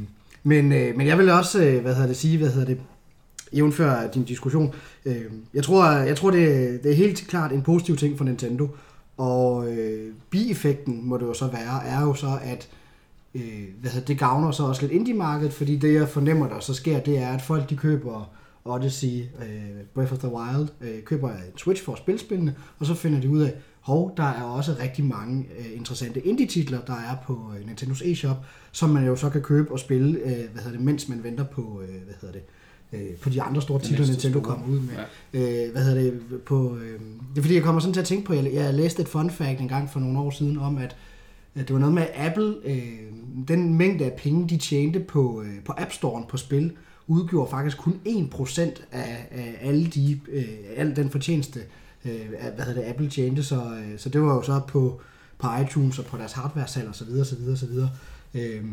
men, 0.43 0.73
øh, 0.73 0.97
men 0.97 1.07
jeg 1.07 1.17
vil 1.17 1.29
også, 1.29 1.63
øh, 1.63 1.81
hvad 1.81 1.93
hedder 1.93 2.07
det, 2.07 2.17
sige, 2.17 2.37
hvad 2.37 2.49
hedder 2.49 2.65
det, 2.65 2.79
jævnfør 3.53 4.07
din 4.07 4.23
diskussion. 4.23 4.73
Øh, 5.05 5.25
jeg 5.53 5.63
tror, 5.63 5.89
jeg 5.89 6.17
tror 6.17 6.31
det, 6.31 6.79
det 6.83 6.91
er 6.91 6.95
helt 6.95 7.25
klart 7.27 7.51
en 7.51 7.61
positiv 7.61 7.97
ting 7.97 8.17
for 8.17 8.25
Nintendo, 8.25 8.69
og 9.17 9.71
øh, 9.71 10.13
bieffekten 10.29 11.07
må 11.07 11.17
det 11.17 11.25
jo 11.25 11.33
så 11.33 11.47
være, 11.47 11.85
er 11.85 12.01
jo 12.01 12.13
så, 12.13 12.39
at 12.43 12.69
øh, 13.35 13.63
hvad 13.81 13.91
hedder, 13.91 14.05
det 14.05 14.19
gavner 14.19 14.51
så 14.51 14.63
også 14.63 14.81
lidt 14.81 14.91
indie-markedet, 14.91 15.53
fordi 15.53 15.75
det 15.75 15.93
jeg 15.93 16.09
fornemmer 16.09 16.47
der 16.47 16.59
så 16.59 16.73
sker, 16.73 16.99
det 16.99 17.17
er, 17.17 17.29
at 17.29 17.41
folk 17.41 17.69
de 17.69 17.77
køber 17.77 18.29
Odyssey, 18.65 19.23
øh, 19.41 19.83
Breath 19.93 20.13
of 20.13 20.19
the 20.19 20.29
Wild, 20.29 20.67
øh, 20.81 21.03
køber 21.03 21.29
en 21.31 21.57
Switch 21.57 21.83
for 21.83 21.91
at 21.91 21.97
spille 21.97 22.19
spillene, 22.19 22.55
og 22.79 22.85
så 22.85 22.93
finder 22.93 23.21
de 23.21 23.29
ud 23.29 23.41
af, 23.41 23.53
hov, 23.79 24.13
der 24.17 24.23
er 24.23 24.43
også 24.43 24.75
rigtig 24.79 25.05
mange 25.05 25.45
øh, 25.59 25.65
interessante 25.75 26.19
indie-titler, 26.27 26.81
der 26.81 26.93
er 26.93 27.15
på 27.27 27.51
øh, 27.59 27.67
Nintendos 27.67 28.01
eShop, 28.01 28.45
som 28.71 28.89
man 28.89 29.05
jo 29.05 29.15
så 29.15 29.29
kan 29.29 29.41
købe 29.41 29.71
og 29.71 29.79
spille, 29.79 30.19
øh, 30.19 30.25
hvad 30.25 30.63
hedder 30.63 30.71
det, 30.71 30.81
mens 30.81 31.09
man 31.09 31.23
venter 31.23 31.43
på, 31.43 31.81
øh, 31.81 32.03
hvad 32.05 32.15
hedder 32.21 32.33
det, 32.33 32.43
øh, 32.93 33.17
på 33.17 33.29
de 33.29 33.41
andre 33.41 33.61
store 33.61 33.79
titler, 33.79 34.05
Nintendo 34.05 34.39
store. 34.39 34.43
kommer 34.43 34.67
ud 34.67 34.79
med. 34.79 34.93
Ja. 35.33 35.65
Øh, 35.65 35.71
hvad 35.71 35.83
hedder 35.83 36.01
det, 36.01 36.21
på, 36.45 36.75
øh, 36.75 36.99
det 37.33 37.37
er 37.37 37.41
fordi, 37.41 37.55
jeg 37.55 37.63
kommer 37.63 37.81
sådan 37.81 37.93
til 37.93 38.01
at 38.01 38.07
tænke 38.07 38.25
på, 38.25 38.33
jeg, 38.33 38.53
jeg 38.53 38.73
læste 38.73 39.01
et 39.01 39.07
fun 39.07 39.29
fact 39.29 39.59
en 39.61 39.67
gang 39.67 39.89
for 39.89 39.99
nogle 39.99 40.19
år 40.19 40.29
siden 40.29 40.57
om, 40.57 40.77
at 40.77 40.95
det 41.55 41.73
var 41.73 41.79
noget 41.79 41.93
med 41.93 42.07
Apple, 42.15 42.55
øh, 42.65 42.83
den 43.47 43.73
mængde 43.73 44.05
af 44.05 44.13
penge, 44.13 44.49
de 44.49 44.57
tjente 44.57 44.99
på, 44.99 45.41
øh, 45.41 45.63
på 45.65 45.73
App 45.77 45.91
Store'en 45.91 46.27
på 46.27 46.37
spil, 46.37 46.71
udgjorde 47.07 47.49
faktisk 47.49 47.77
kun 47.77 47.99
1% 48.05 48.59
af, 48.91 49.27
af 49.31 49.57
alle 49.61 49.87
de, 49.87 50.19
øh, 50.31 50.47
al 50.75 50.95
den 50.95 51.09
fortjeneste, 51.09 51.59
øh, 52.05 52.29
hvad 52.55 52.65
hedder 52.65 52.81
det, 52.81 52.89
Apple 52.89 53.09
tjente, 53.09 53.43
så, 53.43 53.55
øh, 53.55 53.99
så 53.99 54.09
det 54.09 54.21
var 54.21 54.35
jo 54.35 54.41
så 54.41 54.61
på, 54.67 55.01
på 55.39 55.47
iTunes 55.61 55.99
og 55.99 56.05
på 56.05 56.17
deres 56.17 56.33
hardware-salg 56.33 56.89
osv. 56.89 57.09
osv. 57.21 57.49
osv. 57.51 57.77
Øh, 58.33 58.63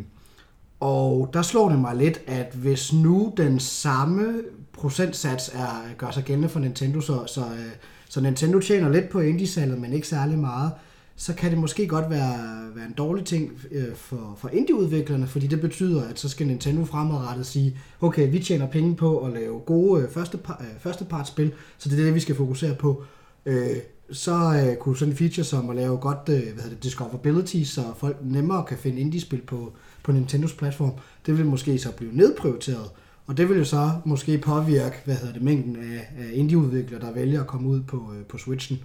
og 0.81 1.31
der 1.33 1.43
slår 1.43 1.69
det 1.69 1.79
mig 1.79 1.97
lidt, 1.97 2.21
at 2.27 2.55
hvis 2.55 2.93
nu 2.93 3.33
den 3.37 3.61
samme 3.61 4.43
procentsats 4.73 5.51
er, 5.55 5.95
gør 5.99 6.11
sig 6.11 6.25
gældende 6.25 6.49
for 6.49 6.61
Nintendo, 6.61 7.01
så, 7.01 7.27
så, 7.27 7.40
øh, 7.40 7.73
så 8.09 8.21
Nintendo 8.21 8.61
tjener 8.61 8.88
lidt 8.88 9.09
på 9.09 9.21
indie-salget, 9.21 9.81
men 9.81 9.92
ikke 9.92 10.09
særlig 10.09 10.38
meget, 10.38 10.73
så 11.16 11.35
kan 11.35 11.51
det 11.51 11.59
måske 11.59 11.87
godt 11.87 12.11
være, 12.11 12.68
være 12.75 12.87
en 12.87 12.94
dårlig 12.98 13.25
ting 13.25 13.53
øh, 13.70 13.94
for, 13.94 14.37
for 14.38 14.48
indie-udviklerne, 14.48 15.27
fordi 15.27 15.46
det 15.46 15.61
betyder, 15.61 16.09
at 16.09 16.18
så 16.18 16.29
skal 16.29 16.46
Nintendo 16.46 16.85
fremadrettet 16.85 17.46
sige, 17.46 17.79
okay, 18.01 18.31
vi 18.31 18.38
tjener 18.38 18.66
penge 18.66 18.96
på 18.96 19.18
at 19.18 19.33
lave 19.33 19.59
gode 19.59 20.03
øh, 20.03 20.11
første, 20.11 20.38
øh, 20.61 20.66
førstepartsspil, 20.81 21.53
så 21.79 21.88
det 21.88 22.01
er 22.01 22.05
det, 22.05 22.14
vi 22.14 22.20
skal 22.20 22.35
fokusere 22.35 22.75
på. 22.75 23.05
Øh, 23.46 23.77
så 24.12 24.64
øh, 24.66 24.77
kunne 24.77 24.96
sådan 24.96 25.12
en 25.12 25.16
feature 25.16 25.44
som 25.44 25.70
at 25.70 25.77
lave 25.77 25.96
godt 25.96 26.29
øh, 26.29 26.42
hvad 26.42 26.62
hedder 26.62 26.68
det, 26.68 26.83
discoverability, 26.83 27.62
så 27.62 27.83
folk 27.98 28.16
nemmere 28.22 28.64
kan 28.64 28.79
finde 28.79 29.01
indie-spil 29.01 29.40
på, 29.40 29.72
på 30.03 30.12
Nintendos 30.12 30.53
platform, 30.53 30.92
det 31.27 31.38
vil 31.38 31.46
måske 31.46 31.79
så 31.79 31.92
blive 31.92 32.12
nedprioriteret. 32.12 32.90
Og 33.27 33.37
det 33.37 33.48
vil 33.48 33.59
jo 33.59 33.64
så 33.64 33.90
måske 34.05 34.38
påvirke 34.38 34.96
hvad 35.05 35.14
hedder 35.14 35.33
det, 35.33 35.42
mængden 35.42 35.77
af, 35.77 36.12
af 36.18 36.31
indie-udviklere, 36.33 37.01
der 37.01 37.12
vælger 37.12 37.40
at 37.40 37.46
komme 37.46 37.68
ud 37.68 37.83
på, 37.83 38.12
øh, 38.16 38.25
på 38.25 38.38
Switchen. 38.38 38.79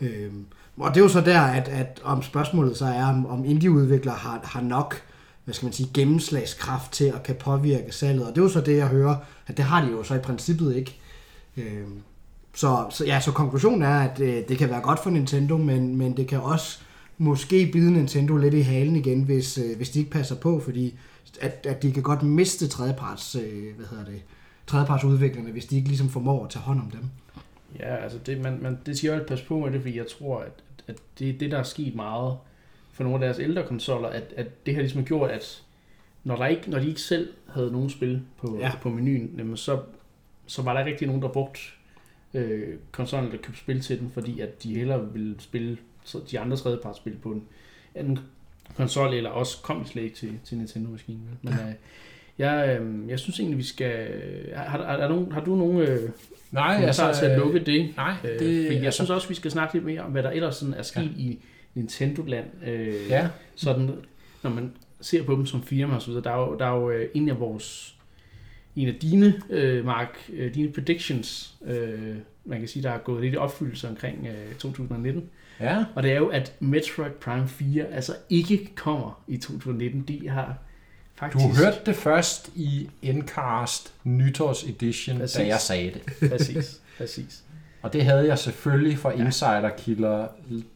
Øh, 0.00 0.32
og 0.76 0.94
det 0.94 0.96
er 0.96 1.04
jo 1.04 1.08
så 1.08 1.20
der, 1.20 1.40
at, 1.40 1.68
at 1.68 2.00
om 2.04 2.22
spørgsmålet 2.22 2.76
så 2.76 2.84
er, 2.84 3.04
om, 3.04 3.26
om 3.26 3.44
indie-udviklere 3.44 4.14
har, 4.14 4.40
har 4.44 4.60
nok 4.60 5.02
hvad 5.44 5.54
skal 5.54 5.66
man 5.66 5.72
sige, 5.72 5.88
gennemslagskraft 5.94 6.92
til 6.92 7.04
at 7.04 7.22
kan 7.22 7.34
påvirke 7.34 7.92
salget. 7.92 8.26
Og 8.26 8.34
det 8.34 8.38
er 8.38 8.42
jo 8.42 8.48
så 8.48 8.60
det, 8.60 8.76
jeg 8.76 8.88
hører, 8.88 9.16
at 9.46 9.56
det 9.56 9.64
har 9.64 9.84
de 9.84 9.90
jo 9.90 10.02
så 10.02 10.14
i 10.14 10.18
princippet 10.18 10.76
ikke. 10.76 10.98
Øh, 11.56 11.84
så, 12.54 12.86
så, 12.90 13.04
ja, 13.04 13.20
så 13.20 13.32
konklusionen 13.32 13.82
er, 13.82 13.98
at 13.98 14.20
øh, 14.20 14.48
det 14.48 14.58
kan 14.58 14.70
være 14.70 14.80
godt 14.80 15.02
for 15.02 15.10
Nintendo, 15.10 15.56
men, 15.56 15.96
men 15.96 16.16
det 16.16 16.28
kan 16.28 16.40
også 16.40 16.78
måske 17.18 17.70
bide 17.72 17.92
Nintendo 17.92 18.36
lidt 18.36 18.54
i 18.54 18.60
halen 18.60 18.96
igen, 18.96 19.22
hvis, 19.22 19.58
øh, 19.58 19.76
hvis 19.76 19.90
de 19.90 19.98
ikke 19.98 20.10
passer 20.10 20.34
på, 20.34 20.60
fordi 20.60 20.94
at, 21.40 21.66
at 21.68 21.82
de 21.82 21.92
kan 21.92 22.02
godt 22.02 22.22
miste 22.22 22.68
tredjeparts, 22.68 23.34
øh, 23.34 23.76
hvad 23.76 23.86
hedder 23.90 24.04
det, 24.04 24.22
tredjepartsudviklerne, 24.66 25.50
hvis 25.50 25.66
de 25.66 25.76
ikke 25.76 25.88
ligesom 25.88 26.08
formår 26.08 26.44
at 26.44 26.50
tage 26.50 26.62
hånd 26.62 26.80
om 26.80 26.90
dem. 26.90 27.00
Ja, 27.80 27.96
altså 27.96 28.18
det, 28.26 28.40
man, 28.40 28.58
man, 28.62 28.78
det 28.86 28.98
skal 28.98 29.08
jo 29.08 29.14
altid 29.14 29.28
passe 29.28 29.44
på 29.44 29.58
med 29.58 29.72
det, 29.72 29.80
fordi 29.80 29.98
jeg 29.98 30.06
tror, 30.18 30.40
at, 30.40 30.52
at 30.86 30.96
det 31.18 31.40
det, 31.40 31.50
der 31.50 31.58
er 31.58 31.62
sket 31.62 31.94
meget 31.94 32.38
for 32.92 33.04
nogle 33.04 33.14
af 33.14 33.20
deres 33.20 33.38
ældre 33.38 33.66
konsoller, 33.66 34.08
at, 34.08 34.24
at 34.36 34.66
det 34.66 34.74
har 34.74 34.82
ligesom 34.82 35.04
gjort, 35.04 35.30
at 35.30 35.62
når, 36.24 36.36
der 36.36 36.46
ikke, 36.46 36.70
når 36.70 36.78
de 36.78 36.88
ikke 36.88 37.00
selv 37.00 37.32
havde 37.48 37.72
nogen 37.72 37.90
spil 37.90 38.22
på, 38.38 38.58
ja. 38.58 38.72
på 38.82 38.88
menuen, 38.88 39.34
jamen 39.38 39.56
så, 39.56 39.82
så 40.46 40.62
var 40.62 40.72
der 40.72 40.80
ikke 40.80 40.90
rigtig 40.90 41.06
nogen, 41.06 41.22
der 41.22 41.28
brugte 41.28 41.60
øh, 42.34 42.78
konsollen, 42.92 43.30
der 43.30 43.36
købte 43.36 43.60
spil 43.60 43.80
til 43.80 44.00
den, 44.00 44.10
fordi 44.10 44.40
at 44.40 44.62
de 44.62 44.74
hellere 44.74 45.12
ville 45.12 45.36
spille 45.38 45.78
de 46.30 46.40
andre 46.40 46.56
tredjepartsspil 46.56 47.16
på 47.22 47.32
en 47.32 47.44
anden 47.94 48.18
konsol, 48.76 49.14
eller 49.14 49.30
også 49.30 49.62
kom 49.62 49.86
slet 49.86 50.02
ikke 50.02 50.16
til, 50.16 50.40
til 50.44 50.58
Nintendo-maskinen. 50.58 51.38
Men 51.42 51.52
øh, 51.52 51.72
jeg, 52.38 52.78
øh, 52.80 53.08
jeg 53.08 53.18
synes 53.18 53.40
egentlig, 53.40 53.58
vi 53.58 53.62
skal... 53.62 54.08
Har, 54.54 54.64
har, 54.64 54.78
er 54.78 55.08
nogen, 55.08 55.32
har 55.32 55.40
du 55.40 55.56
nogen... 55.56 55.78
Øh, 55.78 56.10
Nej, 56.50 56.84
altså... 56.84 57.16
til 57.18 57.26
at 57.26 57.38
lukke 57.38 57.58
det? 57.58 57.92
Nej, 57.96 58.14
øh, 58.24 58.38
det... 58.38 58.46
Øh, 58.46 58.64
jeg 58.64 58.84
altså, 58.84 58.90
synes 58.96 59.10
også, 59.10 59.28
vi 59.28 59.34
skal 59.34 59.50
snakke 59.50 59.74
lidt 59.74 59.84
mere 59.84 60.00
om, 60.00 60.10
hvad 60.12 60.22
der 60.22 60.30
ellers 60.30 60.56
sådan 60.56 60.74
er 60.74 60.82
sket 60.82 61.02
ja. 61.02 61.22
i 61.22 61.38
Nintendo-land. 61.74 62.46
Øh, 62.66 62.94
ja. 63.08 63.28
Sådan, 63.54 63.90
når 64.42 64.50
man 64.50 64.72
ser 65.00 65.22
på 65.22 65.32
dem 65.32 65.46
som 65.46 65.62
firma 65.62 65.94
og 65.94 66.02
så 66.02 66.08
videre. 66.08 66.24
Der 66.24 66.30
er 66.30 66.38
jo, 66.38 66.56
der 66.58 66.66
er 66.66 66.74
jo 66.74 66.90
øh, 66.90 67.08
en 67.14 67.28
af 67.28 67.40
vores 67.40 67.94
en 68.76 68.88
af 68.88 68.94
dine, 68.94 69.34
øh, 69.50 69.84
Mark, 69.84 70.30
øh, 70.32 70.54
dine 70.54 70.72
predictions, 70.72 71.54
øh, 71.66 72.16
man 72.44 72.58
kan 72.58 72.68
sige, 72.68 72.82
der 72.82 72.90
er 72.90 72.98
gået 72.98 73.22
lidt 73.22 73.34
i 73.34 73.36
opfyldelse 73.36 73.88
omkring 73.88 74.26
øh, 74.26 74.54
2019. 74.54 75.24
Ja. 75.60 75.84
Og 75.94 76.02
det 76.02 76.12
er 76.12 76.16
jo, 76.16 76.26
at 76.26 76.52
Metroid 76.60 77.10
Prime 77.10 77.48
4 77.48 77.86
altså 77.86 78.12
ikke 78.30 78.70
kommer 78.74 79.22
i 79.28 79.36
2019. 79.36 80.02
De 80.02 80.28
har 80.28 80.58
faktisk... 81.16 81.44
Du 81.44 81.64
hørte 81.64 81.78
det 81.86 81.96
først 81.96 82.50
i 82.54 82.88
Endcast 83.02 83.92
Nytårs 84.04 84.62
Edition, 84.62 85.18
præcis. 85.18 85.36
da 85.36 85.46
jeg 85.46 85.60
sagde 85.60 85.90
det. 85.90 86.02
Præcis, 86.30 86.80
præcis. 86.98 87.44
Og 87.84 87.92
det 87.92 88.04
havde 88.04 88.26
jeg 88.26 88.38
selvfølgelig 88.38 88.98
fra 88.98 89.10
insiderkilder 89.10 90.26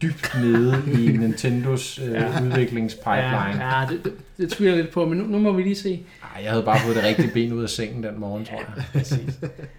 dybt 0.02 0.32
nede 0.40 0.82
i 0.92 1.06
Nintendos 1.18 1.98
øh, 1.98 2.12
ja. 2.12 2.42
udviklingspipeline. 2.42 3.64
Ja, 3.64 3.80
ja 3.80 3.86
det, 3.90 4.04
det, 4.04 4.12
det 4.36 4.50
tvivler 4.50 4.76
lidt 4.76 4.90
på, 4.90 5.06
men 5.06 5.18
nu, 5.18 5.24
nu 5.24 5.38
må 5.38 5.52
vi 5.52 5.62
lige 5.62 5.76
se. 5.76 6.02
Ej, 6.22 6.42
jeg 6.42 6.50
havde 6.50 6.64
bare 6.64 6.80
fået 6.80 6.96
det 6.96 7.04
rigtige 7.04 7.30
ben 7.34 7.52
ud 7.52 7.62
af 7.62 7.68
sengen 7.68 8.02
den 8.02 8.20
morgen, 8.20 8.44
tror 8.44 8.56
jeg. 8.56 8.66
Ja, 8.76 8.98
præcis. 8.98 9.38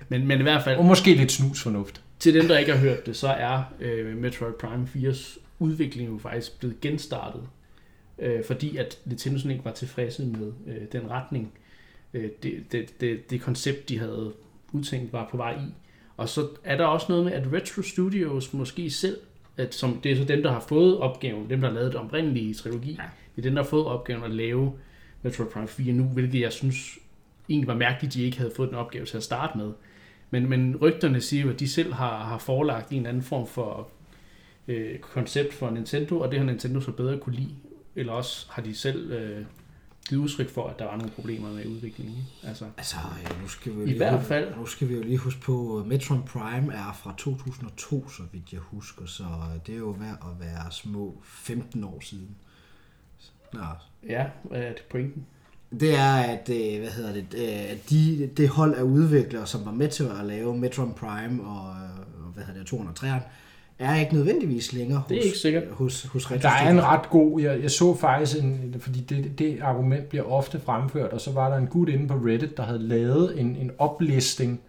Men, 0.10 0.28
men 0.28 0.40
i 0.40 0.44
hvert 0.44 0.64
fald... 0.64 0.78
Og 0.78 0.86
måske 0.86 1.14
lidt 1.14 1.32
snusfornuft. 1.32 2.02
Til 2.20 2.34
dem, 2.34 2.48
der 2.48 2.58
ikke 2.58 2.72
har 2.72 2.80
hørt 2.80 3.06
det, 3.06 3.16
så 3.16 3.28
er 3.28 3.62
øh, 3.80 4.18
Metroid 4.18 4.54
Prime 4.54 4.88
4's 4.96 5.40
udvikling 5.60 6.10
jo 6.10 6.18
faktisk 6.18 6.60
blevet 6.60 6.82
genstartet. 6.82 7.42
Øh, 8.22 8.44
fordi 8.44 8.78
at 8.78 9.00
Nintendo 9.06 9.38
sådan 9.38 9.52
ikke 9.52 9.66
var 9.66 9.72
tilfredse 9.72 10.26
med 10.26 10.52
øh, 10.68 10.82
den 10.92 11.10
retning, 11.10 11.54
øh, 12.14 12.30
det, 12.44 12.64
det, 12.72 13.02
det, 13.02 13.30
det 13.30 13.42
koncept, 13.42 13.90
de 13.90 14.00
havde 14.00 14.34
udtænkt, 14.72 15.14
var 15.14 15.28
på 15.32 15.38
vej 15.38 15.54
i. 15.54 15.74
Og 16.18 16.30
så 16.30 16.48
er 16.64 16.78
der 16.78 16.86
også 16.86 17.06
noget 17.10 17.26
med, 17.26 17.34
at 17.34 17.54
Retro 17.54 17.82
Studios 17.82 18.54
måske 18.54 18.90
selv, 18.90 19.18
at 19.58 19.76
som, 19.76 20.00
det 20.04 20.12
er 20.12 20.16
så 20.16 20.24
dem, 20.24 20.44
der 20.44 20.52
har 20.52 20.60
fået 20.60 20.98
opgaven, 20.98 21.50
dem, 21.50 21.62
der 21.62 21.68
har 21.68 21.76
lavet 21.76 21.92
det 21.92 22.02
oprindelige 22.02 22.54
trilogi, 22.54 22.92
ja. 22.92 23.04
det 23.36 23.42
er 23.42 23.42
dem, 23.42 23.56
der 23.56 23.64
har 23.64 23.70
fået 23.70 23.86
opgaven 23.86 24.24
at 24.24 24.32
lave 24.32 24.74
Metroid 25.22 25.50
Prime 25.50 25.68
4 25.68 25.94
nu, 25.94 26.04
hvilket 26.04 26.42
jeg 26.42 26.54
synes 26.54 27.00
egentlig 27.50 27.68
var 27.68 27.76
mærkeligt, 27.76 28.12
at 28.12 28.14
de 28.14 28.24
ikke 28.24 28.38
havde 28.38 28.52
fået 28.56 28.70
den 28.70 28.78
opgave 28.78 29.06
til 29.06 29.18
at 29.18 29.24
starte 29.24 29.58
med. 29.58 29.72
Men, 30.30 30.50
men 30.50 30.78
rygterne 30.82 31.22
siger 31.22 31.44
jo, 31.44 31.50
at 31.50 31.60
de 31.60 31.68
selv 31.68 31.94
har, 31.94 32.24
har 32.24 32.38
forelagt 32.38 32.90
en 32.90 32.98
eller 32.98 33.10
anden 33.10 33.24
form 33.24 33.48
for 33.48 33.90
øh, 34.68 35.00
koncept 35.00 35.54
for 35.54 35.70
Nintendo, 35.70 36.20
og 36.20 36.32
det 36.32 36.40
har 36.40 36.46
Nintendo 36.46 36.82
så 36.82 36.92
bedre 36.92 37.18
kunne 37.18 37.36
lide. 37.36 37.56
Eller 38.00 38.14
også 38.14 38.46
har 38.50 38.62
de 38.62 38.76
selv 38.76 39.12
øh, 39.12 39.46
givet 40.10 40.22
udtryk 40.22 40.50
for, 40.50 40.68
at 40.68 40.80
der 40.80 40.86
var 40.86 40.98
nogle 40.98 41.12
problemer 41.12 41.52
med 41.52 41.66
udviklingen. 41.66 42.28
Altså, 42.44 42.66
altså 42.78 42.96
nu 43.42 43.48
skal 43.48 43.72
vi 43.72 43.80
jo 43.80 43.86
lige, 43.86 43.96
I 43.96 43.98
hvert 43.98 44.24
fald. 44.24 44.56
Nu 44.56 44.66
skal 44.66 44.90
vi 44.90 44.94
jo 44.94 45.02
lige 45.02 45.18
huske 45.18 45.42
på, 45.42 45.80
at 45.80 45.86
Metroid 45.86 46.22
Prime 46.22 46.74
er 46.74 47.00
fra 47.04 47.14
2002, 47.18 48.10
så 48.10 48.24
vidt 48.32 48.54
jeg 48.54 48.60
husker, 48.60 49.06
så 49.06 49.24
det 49.68 49.74
er 49.74 49.80
jo 49.80 49.90
værd 49.90 50.18
at 50.22 50.46
være 50.48 50.72
små 50.72 51.22
15 51.24 51.84
år 51.84 52.00
siden. 52.02 52.36
Nå. 53.54 53.60
Ja, 54.08 54.26
hvad 54.44 54.60
er 54.60 54.70
det 54.70 54.84
pointen? 54.90 55.26
Det 55.80 55.96
er, 55.96 56.14
at, 56.14 56.50
øh, 56.50 56.80
hvad 56.80 56.90
hedder 56.90 57.14
det, 57.14 57.26
øh, 57.34 57.72
at 57.72 57.90
de, 57.90 58.30
det 58.38 58.50
hold 58.50 58.74
af 58.74 58.82
udviklere, 58.82 59.48
som 59.48 59.66
var 59.66 59.72
med 59.72 59.90
til 59.90 60.04
at 60.04 60.26
lave 60.26 60.58
Metron 60.58 60.94
Prime 60.94 61.44
og, 61.44 61.76
øh, 61.76 62.26
og 62.26 62.32
hvad 62.34 62.44
hedder 62.44 62.60
det, 62.60 62.68
203, 62.68 63.22
er 63.80 63.96
ikke 64.00 64.14
nødvendigvis 64.14 64.74
længere 64.74 65.00
hos, 65.00 65.08
Det 65.10 65.18
er 65.18 65.22
ikke 65.22 65.38
sikkert. 65.38 65.64
hos, 65.72 66.04
hos 66.04 66.32
Retro 66.32 66.42
Der 66.42 66.50
er 66.50 66.70
en 66.70 66.84
ret 66.84 67.10
god, 67.10 67.42
jeg, 67.42 67.62
jeg 67.62 67.72
så 67.72 67.96
faktisk, 67.96 68.44
en, 68.44 68.76
fordi 68.80 69.00
det, 69.00 69.40
det 69.40 69.58
argument 69.62 70.06
bliver 70.10 70.24
ofte 70.32 70.60
fremført, 70.60 71.14
og 71.14 71.22
så 71.22 71.32
var 71.32 71.50
der 71.50 71.58
en 71.58 71.68
gut 71.68 71.90
inde 71.90 72.08
på 72.08 72.14
Reddit, 72.14 72.58
der 72.58 72.64
havde 72.64 72.80
lavet 72.80 73.40
en, 73.42 73.48
en 73.56 73.72
oplisting. 73.78 74.60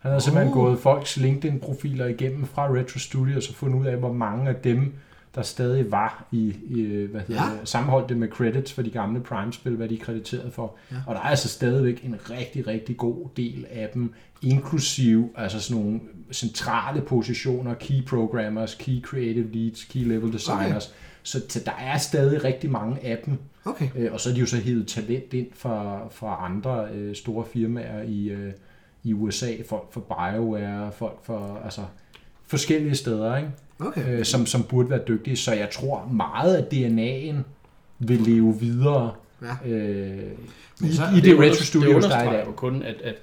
Han 0.00 0.10
havde 0.10 0.20
simpelthen 0.22 0.52
Oh. 0.52 0.58
gået 0.64 0.78
folks 0.78 1.16
LinkedIn-profiler 1.16 2.06
igennem 2.06 2.46
fra 2.46 2.68
Retro 2.68 2.98
Studios 2.98 3.48
og 3.48 3.54
fundet 3.54 3.80
ud 3.80 3.86
af, 3.86 3.96
hvor 3.96 4.12
mange 4.12 4.48
af 4.48 4.54
dem, 4.54 4.92
der 5.34 5.42
stadig 5.42 5.90
var 5.90 6.28
i, 6.32 6.56
i 6.66 7.06
hvad 7.10 7.20
hedder 7.20 7.42
Ja. 7.50 7.50
det, 7.60 7.68
sammenholdt 7.68 8.08
det 8.08 8.16
med 8.16 8.28
credits 8.28 8.72
for 8.72 8.82
de 8.82 8.90
gamle 8.90 9.20
Prime-spil, 9.20 9.76
hvad 9.76 9.88
de 9.88 9.94
er 9.94 10.04
krediteret 10.04 10.52
for. 10.52 10.76
Ja. 10.90 10.96
Og 11.06 11.14
der 11.14 11.20
er 11.20 11.24
altså 11.24 11.48
stadigvæk 11.48 12.04
en 12.04 12.16
rigtig, 12.30 12.66
rigtig 12.66 12.96
god 12.96 13.28
del 13.36 13.66
af 13.70 13.88
dem, 13.94 14.12
inklusiv 14.42 15.32
altså 15.36 15.60
sådan 15.60 15.82
nogle 15.82 16.00
centrale 16.32 17.00
positioner, 17.00 17.74
key 17.74 18.04
programmers, 18.06 18.74
key 18.74 19.02
creative 19.02 19.50
leads, 19.52 19.84
key 19.84 20.04
level 20.08 20.32
designers. 20.32 20.86
Okay. 20.86 20.96
Så, 21.22 21.40
så 21.48 21.60
der 21.64 21.72
er 21.72 21.98
stadig 21.98 22.44
rigtig 22.44 22.70
mange 22.70 23.04
af 23.04 23.18
dem. 23.26 23.38
Okay. 23.64 23.88
Øh, 23.96 24.12
og 24.12 24.20
så 24.20 24.30
er 24.30 24.34
de 24.34 24.40
jo 24.40 24.46
så 24.46 24.56
hævet 24.56 24.86
talent 24.86 25.34
ind 25.34 25.46
fra, 25.54 26.08
fra 26.10 26.44
andre 26.44 26.88
øh, 26.94 27.14
store 27.14 27.44
firmaer 27.52 28.02
i, 28.02 28.28
øh, 28.28 28.52
i 29.04 29.12
USA. 29.12 29.52
Folk 29.68 29.92
fra 29.92 30.00
BioWare, 30.00 30.92
folk 30.92 31.18
fra 31.24 31.60
altså, 31.64 31.82
forskellige 32.46 32.94
steder, 32.94 33.36
ikke? 33.36 33.50
Okay. 33.80 34.18
Øh, 34.18 34.24
som, 34.24 34.46
som 34.46 34.62
burde 34.62 34.90
være 34.90 35.00
dygtige. 35.08 35.36
Så 35.36 35.52
jeg 35.52 35.70
tror 35.70 36.06
meget 36.12 36.56
af 36.56 36.62
DNA'en 36.62 37.36
vil 37.98 38.18
leve 38.20 38.60
videre 38.60 39.12
Ja. 39.42 39.70
øh, 39.70 40.22
i, 40.22 40.26
Men 40.80 40.92
så- 40.92 41.02
i 41.16 41.20
det, 41.20 41.34
under- 41.34 41.50
Retro 41.50 41.62
Studios, 41.64 42.04
det 42.04 42.10
der 42.12 42.16
er 42.18 42.32
i 42.32 42.36
dag. 42.36 42.46
jo 42.46 42.52
kun, 42.52 42.82
at, 42.82 42.94
at 43.04 43.16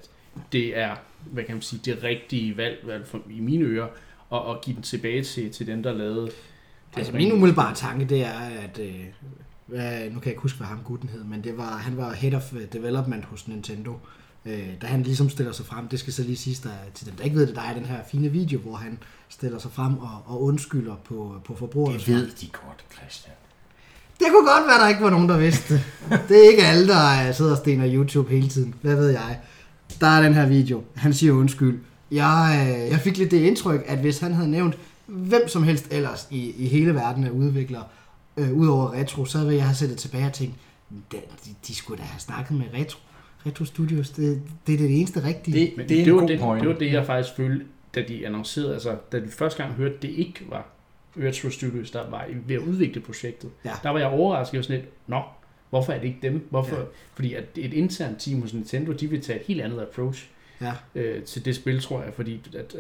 det 0.52 0.78
er, 0.80 0.90
hvad 1.32 1.44
kan 1.44 1.56
man 1.56 1.62
sige, 1.62 1.82
det 1.86 2.04
rigtige 2.04 2.58
valg, 2.58 2.78
i 2.82 2.86
hvert 2.86 3.08
fald 3.08 3.22
i 3.30 3.40
mine 3.40 3.66
ører, 3.66 3.88
at, 4.34 4.40
at 4.52 4.62
give 4.62 4.76
den 4.76 4.84
tilbage 4.84 5.24
til, 5.24 5.52
til 5.52 5.68
dem, 5.68 5.84
der 5.84 5.94
lavede 5.94 6.22
det. 6.26 6.34
Altså, 6.98 7.14
min 7.14 7.32
umiddelbare 7.32 7.76
tanke, 7.76 8.06
det 8.06 8.22
er, 8.26 8.40
at... 8.64 8.80
Øh, 8.80 8.94
hvad, 9.68 10.00
nu 10.04 10.10
kan 10.20 10.22
jeg 10.26 10.28
ikke 10.28 10.42
huske, 10.42 10.58
hvad 10.58 10.68
ham 10.68 10.80
gutten 10.86 11.10
hed, 11.10 11.24
men 11.24 11.44
det 11.44 11.58
var, 11.58 11.78
han 11.78 11.98
var 11.98 12.14
Head 12.14 12.34
of 12.34 12.54
øh, 12.54 12.62
Development 12.74 13.26
hos 13.26 13.48
Nintendo. 13.48 13.94
Øh, 14.48 14.68
da 14.82 14.88
han 14.88 15.04
ligesom 15.04 15.30
stiller 15.30 15.52
sig 15.52 15.66
frem, 15.66 15.88
det 15.88 16.00
skal 16.00 16.14
så 16.14 16.24
lige 16.24 16.38
siges 16.38 16.60
der, 16.60 16.70
til 16.94 17.08
dem, 17.08 17.16
der 17.16 17.24
ikke 17.24 17.36
ved 17.36 17.48
det, 17.48 17.56
der 17.56 17.62
er 17.62 17.74
den 17.74 17.86
her 17.86 18.00
fine 18.12 18.30
video, 18.30 18.60
hvor 18.60 18.76
han 18.76 18.98
stiller 19.30 19.60
sig 19.60 19.72
frem 19.72 19.98
og, 19.98 20.22
og 20.26 20.44
undskylder 20.44 20.96
på, 20.96 21.36
på 21.46 21.56
forbrugerne. 21.56 21.98
Det 21.98 22.08
ved 22.08 22.28
de 22.42 22.48
godt, 22.48 22.86
Christian. 22.94 23.36
Det 24.20 24.28
kunne 24.32 24.48
godt 24.48 24.68
være, 24.68 24.80
der 24.82 24.88
ikke 24.88 25.04
var 25.04 25.10
nogen, 25.10 25.30
der 25.30 25.38
vidste 25.38 25.74
det. 25.74 25.84
Det 26.30 26.46
er 26.46 26.50
ikke 26.50 26.64
alle, 26.64 26.88
der 26.88 27.28
øh, 27.28 27.36
sidder 27.36 27.52
og 27.52 27.58
stener 27.58 27.94
YouTube 27.94 28.30
hele 28.30 28.48
tiden. 28.48 28.76
Hvad 28.82 28.96
ved 28.96 29.10
jeg? 29.10 29.40
Der 30.02 30.08
er 30.08 30.22
den 30.22 30.34
her 30.34 30.46
video. 30.46 30.84
Han 30.96 31.14
siger 31.14 31.34
undskyld. 31.34 31.80
Jeg, 32.12 32.68
øh, 32.70 32.92
jeg 32.92 33.00
fik 33.00 33.18
lidt 33.18 33.32
det 33.32 33.42
indtryk, 33.42 33.84
at 33.88 34.00
hvis 34.00 34.20
han 34.20 34.34
havde 34.34 34.52
nævnt 34.52 34.78
hvem 35.06 35.48
som 35.48 35.64
helst 35.64 35.88
ellers 35.92 36.28
i, 36.30 36.52
i 36.58 36.68
hele 36.68 36.96
verden 36.96 37.24
af 37.24 37.30
udviklere, 37.30 37.84
øh, 38.38 38.54
udover 38.54 38.94
Retro, 38.94 39.26
så 39.26 39.38
ville 39.38 39.56
jeg 39.56 39.66
have 39.66 39.76
sættet 39.76 39.98
tilbage 39.98 40.26
og 40.26 40.34
tænkt, 40.34 40.56
de, 41.12 41.18
de 41.68 41.76
skulle 41.76 41.98
da 41.98 42.04
have 42.04 42.20
snakket 42.20 42.58
med 42.58 42.66
Retro. 42.74 43.00
Retro 43.48 43.66
Studios, 43.66 44.10
det, 44.10 44.42
det 44.68 44.74
er 44.74 44.78
det 44.78 44.98
eneste 45.00 45.24
rigtige. 45.24 45.60
Det, 45.60 45.74
Men 45.78 45.90
det 45.90 46.00
er 46.00 46.04
det, 46.04 46.08
en 46.12 46.16
var 46.16 46.20
god 46.22 46.28
det, 46.30 46.40
point. 46.40 46.62
det 46.62 46.70
var 46.70 46.76
det, 46.76 46.92
jeg 46.94 47.06
faktisk 47.06 47.36
følte, 47.36 47.66
da 47.96 48.02
de 48.02 48.26
annoncerede, 48.26 48.74
altså 48.74 48.98
da 49.12 49.20
de 49.20 49.28
første 49.28 49.64
gang 49.64 49.76
hørte, 49.76 49.96
at 49.96 50.02
det 50.02 50.10
ikke 50.10 50.46
var 50.50 50.68
Retro 51.18 51.50
Studios, 51.50 51.92
der 51.92 52.10
var 52.10 52.28
ved 52.48 52.56
at 52.56 52.62
udvikle 52.62 53.02
projektet. 53.02 53.50
Ja. 53.66 53.72
Der 53.84 53.90
var 53.90 54.00
jeg 54.00 54.08
overrasket, 54.08 54.54
jeg 54.54 54.60
var 54.60 54.64
sådan 54.64 54.80
lidt, 54.80 54.90
nå, 55.08 55.22
hvorfor 55.70 55.94
er 55.94 56.00
det 56.00 56.08
ikke 56.08 56.20
dem? 56.22 56.48
Hvorfor? 56.50 56.76
Ja. 56.76 56.82
Ja. 56.82 56.88
Fordi 57.14 57.34
at 57.34 57.44
et 57.56 57.74
internt 57.74 58.20
team 58.20 58.42
hos 58.42 58.54
Nintendo, 58.54 58.92
de 58.92 59.10
vil 59.10 59.22
tage 59.22 59.40
et 59.40 59.46
helt 59.46 59.62
andet 59.62 59.80
approach 59.82 60.28
Ja. 60.62 60.74
øh, 60.96 61.24
til 61.24 61.46
det 61.46 61.56
spil, 61.56 61.82
tror 61.82 62.04
jeg, 62.04 62.14
fordi 62.14 62.42
at, 62.48 62.56
at 62.56 62.72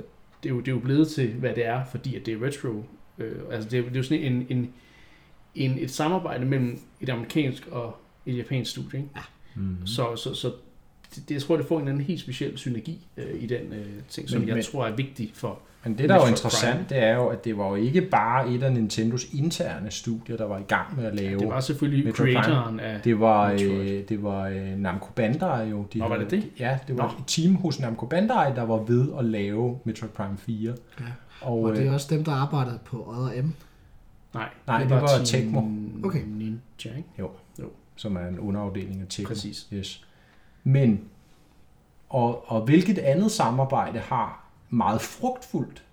det, 0.43 0.49
er 0.49 0.53
jo, 0.53 0.60
det 0.60 0.67
er 0.67 0.71
jo 0.71 0.80
blevet 0.80 1.08
til, 1.08 1.27
hvad 1.34 1.53
det 1.56 1.65
er, 1.65 1.84
fordi 1.91 2.15
at 2.15 2.25
det 2.25 2.34
er 2.34 2.45
retro. 2.45 2.84
Øh, 3.17 3.32
altså 3.51 3.69
det, 3.69 3.80
er, 3.80 3.84
det 3.84 3.91
er 3.91 3.97
jo 3.97 4.03
sådan 4.03 4.23
en, 4.23 4.45
en, 4.49 4.69
en, 5.56 5.77
et 5.80 5.91
samarbejde 5.91 6.45
mellem 6.45 6.80
et 7.01 7.10
amerikansk 7.10 7.67
og 7.71 7.97
et 8.25 8.38
japansk 8.38 8.71
studie. 8.71 8.99
Ikke? 8.99 9.10
Mm. 9.58 9.86
Så, 9.88 10.15
så, 10.15 10.34
så 10.34 10.52
det, 11.15 11.30
det, 11.30 11.36
jeg 11.36 11.41
tror, 11.41 11.58
det 11.58 11.65
får 11.65 11.80
en 11.80 11.88
anden 11.88 12.02
helt 12.04 12.20
speciel 12.22 12.58
synergi 12.58 13.08
øh, 13.17 13.43
i 13.43 13.46
den 13.48 13.74
øh, 13.74 13.86
ting, 14.10 14.30
som 14.30 14.39
Men- 14.39 14.48
jeg 14.48 14.56
men- 14.56 14.63
tror 14.63 14.86
er 14.88 14.96
vigtig 14.96 15.32
for. 15.34 15.60
Men 15.84 15.98
det, 15.98 16.10
der 16.10 16.15
er 16.15 16.22
jo 16.22 16.28
interessant, 16.28 16.74
Prime. 16.76 16.86
det 16.89 16.98
er 17.08 17.15
jo, 17.15 17.28
at 17.28 17.46
det 17.46 17.58
var 17.58 17.67
jo 17.70 17.76
ikke 17.76 18.02
bare 18.02 18.50
et 18.50 18.63
af 18.63 18.74
Nintendos 18.74 19.26
interne 19.34 19.91
studier, 19.91 20.38
der 20.38 20.46
var 20.46 20.58
i 20.58 20.63
gang 20.67 20.96
med 20.98 21.06
at 21.06 21.15
lave. 21.15 21.39
Det 21.39 21.48
var 21.48 21.60
selvfølgelig 21.60 22.06
Metroid 22.06 22.34
Prime. 22.36 22.43
creatoren 22.43 22.80
af... 22.80 23.02
Det 23.04 23.20
var, 23.20 23.52
øh, 23.52 23.60
det 24.10 24.24
var 24.24 24.48
øh, 24.48 24.78
Namco 24.78 25.08
Bandai 25.15 25.70
jo. 25.70 25.86
De 25.93 26.00
Nå, 26.00 26.08
var 26.08 26.17
det 26.17 26.32
det? 26.32 26.43
Ja, 26.60 26.80
det 26.88 26.98
var 26.98 27.04
Nå. 27.04 27.10
et 27.20 27.24
team 27.28 27.56
hos 27.56 27.80
Namco 27.80 28.06
Bandai, 28.06 28.54
der 28.56 28.62
var 28.62 28.78
ved 28.78 29.08
at 29.20 29.26
lave 29.26 29.80
Metroid 29.84 30.12
Prime 30.12 30.38
4. 30.38 30.74
Ja. 31.00 31.06
Og, 31.41 31.62
Og 31.63 31.76
det 31.76 31.82
øh, 31.82 31.88
er 31.88 31.93
også 31.93 32.08
dem, 32.15 32.24
der 32.24 32.32
arbejdede 32.32 32.80
på 32.86 33.04
Other 33.08 33.41
M. 33.41 33.54
Nej, 34.34 34.50
Nej, 34.67 34.80
det 34.82 34.89
var 34.89 35.08
Tecmo. 35.26 35.62
Okay. 36.04 36.22
Ninja, 36.28 36.98
ikke? 36.98 37.24
Som 37.97 38.15
er 38.15 38.27
en 38.27 38.39
underafdeling 38.39 39.01
af 39.01 39.07
Tecmo. 39.10 39.27
Præcis. 39.27 39.67
Yes. 39.73 40.05
Men, 40.63 41.01
og, 42.10 42.51
og 42.51 42.62
hvilket 42.62 42.97
andet 42.97 43.31
samarbejde 43.31 43.99
har 43.99 44.47
meget 44.69 45.01
frugtfuldt, 45.01 45.83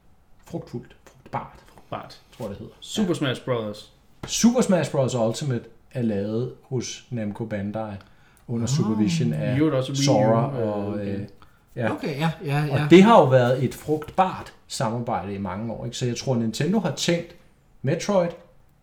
frugtfuldt, 0.47 0.97
frugtbart, 1.07 1.65
Bart. 1.91 2.21
tror 2.37 2.45
jeg 2.45 2.51
det 2.51 2.59
hedder. 2.59 2.73
Super 2.81 3.15
Smash 3.15 3.45
Brothers. 3.45 3.93
Super 4.27 4.61
Smash 4.61 4.91
Bros. 4.91 5.15
Ultimate 5.15 5.65
er 5.91 6.03
lavet 6.03 6.53
hos 6.63 7.07
Namco 7.11 7.45
Bandai 7.45 7.95
under 8.49 8.67
Ah. 8.67 8.69
supervision 8.69 9.33
af 9.33 9.59
Sora 9.95 10.61
øh, 10.61 10.69
og... 10.69 10.87
okay. 10.89 11.19
Øh, 11.21 11.27
ja. 11.77 11.93
Okay, 11.93 12.19
ja, 12.19 12.31
ja, 12.45 12.63
Og 12.73 12.79
ja. 12.79 12.87
det 12.91 13.03
har 13.03 13.21
jo 13.21 13.25
været 13.29 13.65
et 13.65 13.75
frugtbart 13.75 14.55
samarbejde 14.67 15.35
i 15.35 15.39
mange 15.39 15.73
år. 15.73 15.85
Ikke? 15.85 15.97
Så 15.97 16.07
jeg 16.07 16.17
tror, 16.17 16.35
Nintendo 16.37 16.79
har 16.79 16.95
tænkt, 16.95 17.37
Metroid, 17.83 18.31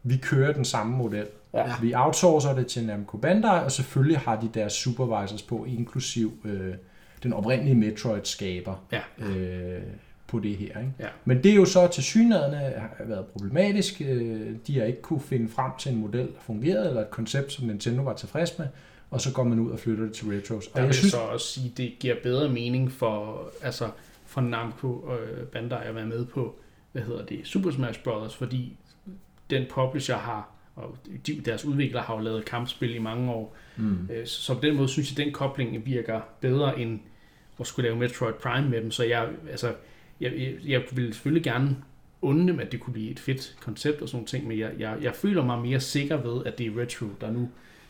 vi 0.03 0.17
kører 0.17 0.53
den 0.53 0.65
samme 0.65 0.97
model. 0.97 1.27
Ja. 1.53 1.73
Vi 1.81 1.93
outsourcer 1.93 2.55
det 2.55 2.67
til 2.67 2.85
Namco 2.85 3.17
Bandai, 3.17 3.63
og 3.63 3.71
selvfølgelig 3.71 4.17
har 4.19 4.39
de 4.41 4.49
deres 4.53 4.73
supervisors 4.73 5.41
på, 5.41 5.65
inklusiv 5.65 6.33
øh, 6.45 6.73
den 7.23 7.33
oprindelige 7.33 7.75
Metroid-skaber 7.75 8.75
Ja. 8.91 9.25
øh, 9.25 9.81
på 10.27 10.39
det 10.39 10.57
her. 10.57 10.67
Ikke? 10.79 10.93
Ja. 10.99 11.07
Men 11.25 11.43
det 11.43 11.51
er 11.51 11.55
jo 11.55 11.65
så 11.65 11.87
til 11.87 12.03
synligheden 12.03 12.53
har 12.53 12.89
været 13.05 13.25
problematisk. 13.25 14.01
Øh, 14.05 14.55
De 14.67 14.79
har 14.79 14.85
ikke 14.85 15.01
kunne 15.01 15.21
finde 15.21 15.49
frem 15.49 15.71
til 15.79 15.91
en 15.91 15.97
model, 16.01 16.27
der 16.27 16.39
fungerede, 16.41 16.87
eller 16.87 17.01
et 17.01 17.09
koncept, 17.11 17.51
som 17.51 17.65
Nintendo 17.67 18.03
var 18.03 18.13
tilfreds 18.13 18.59
med, 18.59 18.67
og 19.09 19.21
så 19.21 19.33
går 19.33 19.43
man 19.43 19.59
ud 19.59 19.71
og 19.71 19.79
flytter 19.79 20.03
det 20.03 20.13
til 20.13 20.27
Retros. 20.27 20.67
Og 20.67 20.73
Der 20.73 20.79
vil 20.79 20.81
jeg 20.81 20.87
jeg 20.87 20.95
synes, 20.95 21.11
så 21.11 21.17
også 21.19 21.47
sige, 21.47 21.73
det 21.77 21.93
giver 21.99 22.15
bedre 22.23 22.49
mening 22.49 22.91
for, 22.91 23.43
altså, 23.61 23.89
for 24.25 24.41
Namco 24.41 24.87
og 24.87 25.17
øh, 25.19 25.47
Bandai 25.47 25.87
at 25.87 25.95
være 25.95 26.05
med 26.05 26.25
på, 26.25 26.55
hvad 26.91 27.01
hedder 27.01 27.25
det, 27.25 27.39
Super 27.43 27.71
Smash 27.71 28.03
Brothers, 28.03 28.35
fordi 28.35 28.77
den 29.49 29.65
publisher 29.69 30.15
har, 30.15 30.49
og 30.75 30.97
de, 31.27 31.41
deres 31.45 31.65
udviklere 31.65 32.03
har 32.03 32.15
jo 32.15 32.19
lavet 32.21 32.45
kampspil 32.45 32.95
i 32.95 32.99
mange 32.99 33.31
år, 33.31 33.55
mm, 33.77 34.07
Øh, 34.11 34.27
Så 34.27 34.53
på 34.53 34.59
den 34.61 34.75
måde 34.75 34.87
synes 34.87 35.11
jeg, 35.11 35.19
at 35.19 35.25
den 35.25 35.33
kobling 35.33 35.85
virker 35.85 36.21
bedre 36.41 36.79
end 36.79 36.99
at 37.59 37.67
skulle 37.67 37.89
lave 37.89 37.99
Metroid 37.99 38.33
Prime 38.33 38.69
med 38.69 38.81
dem. 38.81 38.91
Så 38.91 39.03
jeg, 39.03 39.27
altså, 39.49 39.73
jeg, 40.21 40.31
jeg, 40.37 40.53
jeg 40.65 40.81
ville 40.91 41.13
selvfølgelig 41.13 41.43
gerne 41.43 41.77
unde 42.21 42.47
dem, 42.47 42.59
at 42.59 42.71
det 42.71 42.79
kunne 42.79 42.93
blive 42.93 43.11
et 43.11 43.19
fedt 43.19 43.55
koncept 43.61 44.01
og 44.01 44.09
sådan 44.09 44.15
nogle 44.17 44.27
ting, 44.27 44.47
men 44.47 44.59
jeg, 44.59 44.71
jeg, 44.79 44.97
jeg 45.01 45.15
føler 45.15 45.45
mig 45.45 45.59
mere 45.59 45.79
sikker 45.79 46.17
ved, 46.17 46.45
at 46.45 46.57
det 46.57 46.67
er 46.67 46.81
Retro, 46.81 47.05
der 47.21 47.31
nu 47.31 47.49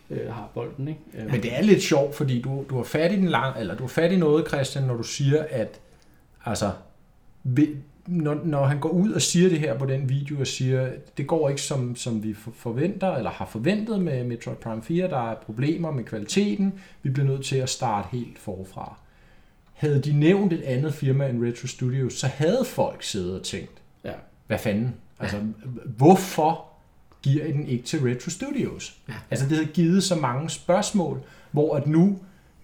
øh, 0.09 0.33
har 0.33 0.49
bolden. 0.53 0.87
Ikke? 0.87 0.99
Øh, 1.13 1.31
Men 1.31 1.43
det 1.43 1.57
er 1.57 1.61
lidt 1.61 1.81
sjovt, 1.81 2.15
fordi 2.15 2.41
du, 2.41 2.65
du 2.69 2.75
har 2.75 2.83
fat 2.83 3.11
i 3.11 3.15
den 3.15 3.27
lang, 3.27 3.59
eller 3.59 3.75
du 3.75 3.83
har 3.83 3.87
fat 3.87 4.11
i 4.11 4.17
noget, 4.17 4.47
Christian, 4.47 4.83
når 4.83 4.97
du 4.97 5.03
siger, 5.03 5.45
at 5.49 5.79
altså, 6.45 6.71
når, 8.07 8.41
når 8.45 8.65
han 8.65 8.79
går 8.79 8.89
ud 8.89 9.11
og 9.11 9.21
siger 9.21 9.49
det 9.49 9.59
her 9.59 9.77
på 9.77 9.85
den 9.85 10.09
video, 10.09 10.39
og 10.39 10.47
siger, 10.47 10.89
det 11.17 11.27
går 11.27 11.49
ikke 11.49 11.61
som, 11.61 11.95
som 11.95 12.23
vi 12.23 12.33
for- 12.33 12.51
forventer, 12.55 13.15
eller 13.15 13.29
har 13.29 13.45
forventet 13.45 14.01
med 14.01 14.23
Metroid 14.23 14.57
Prime 14.57 14.83
4, 14.83 15.07
der 15.07 15.31
er 15.31 15.35
problemer 15.35 15.91
med 15.91 16.03
kvaliteten, 16.03 16.73
vi 17.03 17.09
bliver 17.09 17.27
nødt 17.27 17.45
til 17.45 17.55
at 17.55 17.69
starte 17.69 18.07
helt 18.11 18.39
forfra. 18.39 18.97
Havde 19.73 20.01
de 20.01 20.13
nævnt 20.19 20.53
et 20.53 20.61
andet 20.61 20.93
firma 20.93 21.27
end 21.29 21.45
Retro 21.45 21.67
Studios, 21.67 22.13
så 22.13 22.27
havde 22.27 22.65
folk 22.65 23.03
siddet 23.03 23.35
og 23.39 23.43
tænkt, 23.45 23.71
Ja. 24.03 24.11
hvad 24.47 24.59
fanden? 24.59 24.93
Altså, 25.19 25.37
hvorfor 25.97 26.65
giver 27.21 27.45
I 27.45 27.51
den 27.51 27.67
ikke 27.67 27.83
til 27.83 27.99
Retro 27.99 28.29
Studios? 28.29 28.97
Ja. 29.09 29.13
Altså, 29.31 29.47
det 29.47 29.57
havde 29.57 29.69
givet 29.73 30.03
så 30.03 30.15
mange 30.15 30.49
spørgsmål, 30.49 31.21
hvor 31.51 31.75
at 31.75 31.87
nu, 31.87 32.19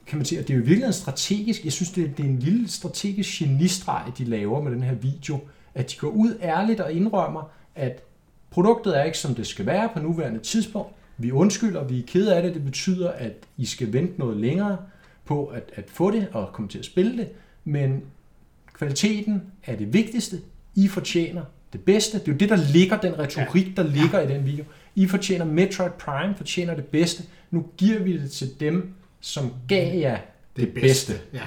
kan 0.08 0.18
man 0.18 0.26
sige, 0.26 0.40
at 0.40 0.48
det 0.48 0.54
er 0.54 0.58
jo 0.58 0.64
virkelig 0.64 0.94
strategisk, 0.94 1.64
jeg 1.64 1.72
synes, 1.72 1.92
det 1.92 2.04
er, 2.04 2.08
det 2.08 2.26
er 2.26 2.30
en 2.30 2.40
lille 2.40 2.68
strategisk 2.68 3.40
genistreg, 3.40 4.12
de 4.18 4.26
laver 4.26 4.62
med 4.64 4.72
den 4.72 4.84
her 4.84 4.96
video, 4.96 5.40
at 5.76 5.92
de 5.92 5.96
går 5.98 6.10
ud 6.10 6.38
ærligt 6.42 6.80
og 6.80 6.94
indrømmer, 6.94 7.52
at 7.76 8.04
produktet 8.50 8.98
er 8.98 9.04
ikke, 9.04 9.18
som 9.18 9.36
det 9.36 9.48
skal 9.48 9.66
være 9.66 9.90
på 9.94 10.00
nuværende 10.00 10.40
tidspunkt. 10.40 10.92
Vi 11.18 11.32
undskylder, 11.32 11.84
vi 11.84 12.00
er 12.00 12.04
ked 12.08 12.28
af 12.28 12.42
det, 12.42 12.54
det 12.54 12.66
betyder, 12.66 13.12
at 13.12 13.34
I 13.58 13.66
skal 13.66 13.94
vente 13.94 14.20
noget 14.20 14.38
længere 14.38 14.78
på 15.26 15.46
at, 15.46 15.64
at 15.76 15.90
få 15.90 16.12
det 16.12 16.28
og 16.32 16.50
komme 16.54 16.70
til 16.70 16.80
at 16.80 16.86
spille 16.86 17.18
det, 17.18 17.30
men 17.66 18.04
kvaliteten 18.74 19.44
er 19.66 19.76
det 19.76 19.94
vigtigste. 19.94 20.42
I 20.76 20.88
fortjener 20.88 21.44
det 21.74 21.82
bedste. 21.82 22.20
Det 22.20 22.28
er 22.28 22.32
jo 22.32 22.38
det, 22.38 22.50
der 22.50 22.72
ligger, 22.74 23.00
den 23.00 23.20
retorik, 23.20 23.78
der 23.78 23.84
ligger 23.84 24.20
ja. 24.20 24.30
i 24.30 24.34
den 24.34 24.46
video. 24.46 24.66
I 24.96 25.08
fortjener 25.08 25.46
Metroid 25.46 25.92
Prime, 25.92 26.36
fortjener 26.36 26.76
det 26.76 26.86
bedste. 26.86 27.24
Nu 27.52 27.66
giver 27.78 28.00
vi 28.00 28.22
det 28.22 28.32
til 28.32 28.60
dem, 28.60 28.94
som 29.28 29.54
gav 29.68 30.00
jer 30.00 30.18
det, 30.56 30.66
det 30.66 30.74
bedste. 30.74 31.14
bedste. 31.14 31.14
Ja. 31.34 31.42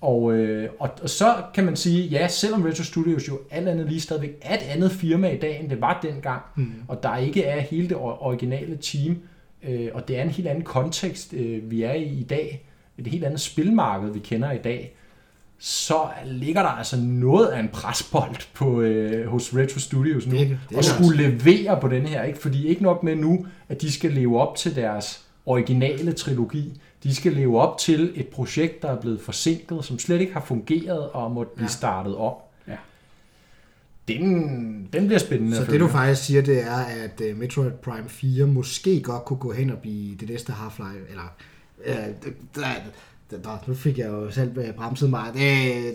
Og, 0.00 0.32
øh, 0.32 0.70
og, 0.78 0.90
og 1.02 1.10
så 1.10 1.34
kan 1.54 1.64
man 1.64 1.76
sige, 1.76 2.06
ja, 2.08 2.28
selvom 2.28 2.62
Retro 2.62 2.82
Studios 2.82 3.28
jo 3.28 3.40
alt 3.50 3.68
andet 3.68 3.88
lige 3.88 4.00
stadigvæk 4.00 4.38
er 4.42 4.54
et 4.54 4.62
andet 4.62 4.92
firma 4.92 5.30
i 5.30 5.38
dag, 5.38 5.60
end 5.60 5.70
det 5.70 5.80
var 5.80 6.00
dengang, 6.02 6.42
mm. 6.56 6.72
og 6.88 7.02
der 7.02 7.16
ikke 7.16 7.44
er 7.44 7.60
hele 7.60 7.88
det 7.88 7.96
originale 7.96 8.76
team, 8.76 9.18
øh, 9.62 9.88
og 9.94 10.08
det 10.08 10.18
er 10.18 10.22
en 10.22 10.30
helt 10.30 10.48
anden 10.48 10.64
kontekst, 10.64 11.34
øh, 11.34 11.70
vi 11.70 11.82
er 11.82 11.92
i 11.92 12.04
i 12.04 12.22
dag, 12.22 12.66
et 12.98 13.06
helt 13.06 13.24
andet 13.24 13.40
spilmarked, 13.40 14.12
vi 14.12 14.18
kender 14.18 14.52
i 14.52 14.58
dag, 14.58 14.96
så 15.58 15.96
ligger 16.26 16.62
der 16.62 16.68
altså 16.68 16.96
noget 17.00 17.46
af 17.46 17.60
en 17.60 17.68
presbold 17.68 18.36
på, 18.54 18.80
øh, 18.80 19.26
hos 19.26 19.54
Retro 19.54 19.78
Studios 19.78 20.26
nu, 20.26 20.36
det, 20.36 20.58
det 20.68 20.78
og 20.78 20.84
skulle 20.84 21.28
levere 21.28 21.80
på 21.80 21.88
den 21.88 22.06
her, 22.06 22.22
ikke? 22.22 22.38
fordi 22.38 22.66
ikke 22.66 22.82
nok 22.82 23.02
med 23.02 23.16
nu, 23.16 23.46
at 23.68 23.82
de 23.82 23.92
skal 23.92 24.12
leve 24.12 24.40
op 24.40 24.56
til 24.56 24.76
deres 24.76 25.24
originale 25.46 26.12
trilogi, 26.12 26.80
de 27.04 27.14
skal 27.14 27.32
leve 27.32 27.60
op 27.60 27.78
til 27.78 28.12
et 28.14 28.28
projekt, 28.28 28.82
der 28.82 28.88
er 28.88 29.00
blevet 29.00 29.20
forsinket, 29.20 29.84
som 29.84 29.98
slet 29.98 30.20
ikke 30.20 30.32
har 30.32 30.40
fungeret 30.40 31.10
og 31.10 31.30
måtte 31.30 31.52
blive 31.54 31.64
ja. 31.64 31.68
startet 31.68 32.16
op. 32.16 32.50
Ja. 32.68 32.76
Den, 34.08 34.88
den 34.92 35.06
bliver 35.06 35.18
spændende. 35.18 35.56
Så 35.56 35.64
det 35.64 35.80
du 35.80 35.88
faktisk 35.88 36.24
siger, 36.24 36.42
det 36.42 36.62
er, 36.62 36.76
at 36.76 37.22
uh, 37.30 37.38
Metroid 37.38 37.70
Prime 37.70 38.08
4 38.08 38.46
måske 38.46 39.02
godt 39.02 39.24
kunne 39.24 39.38
gå 39.38 39.52
hen 39.52 39.70
og 39.70 39.78
blive 39.78 40.16
det 40.16 40.28
næste 40.28 40.52
Half-Life, 40.52 41.10
eller 41.10 41.34
uh, 41.78 42.32
der, 42.54 43.38
der, 43.38 43.64
nu 43.66 43.74
fik 43.74 43.98
jeg 43.98 44.08
jo 44.08 44.30
selv 44.30 44.58
øh, 44.58 44.74
bremset 44.74 45.10
mig. 45.10 45.30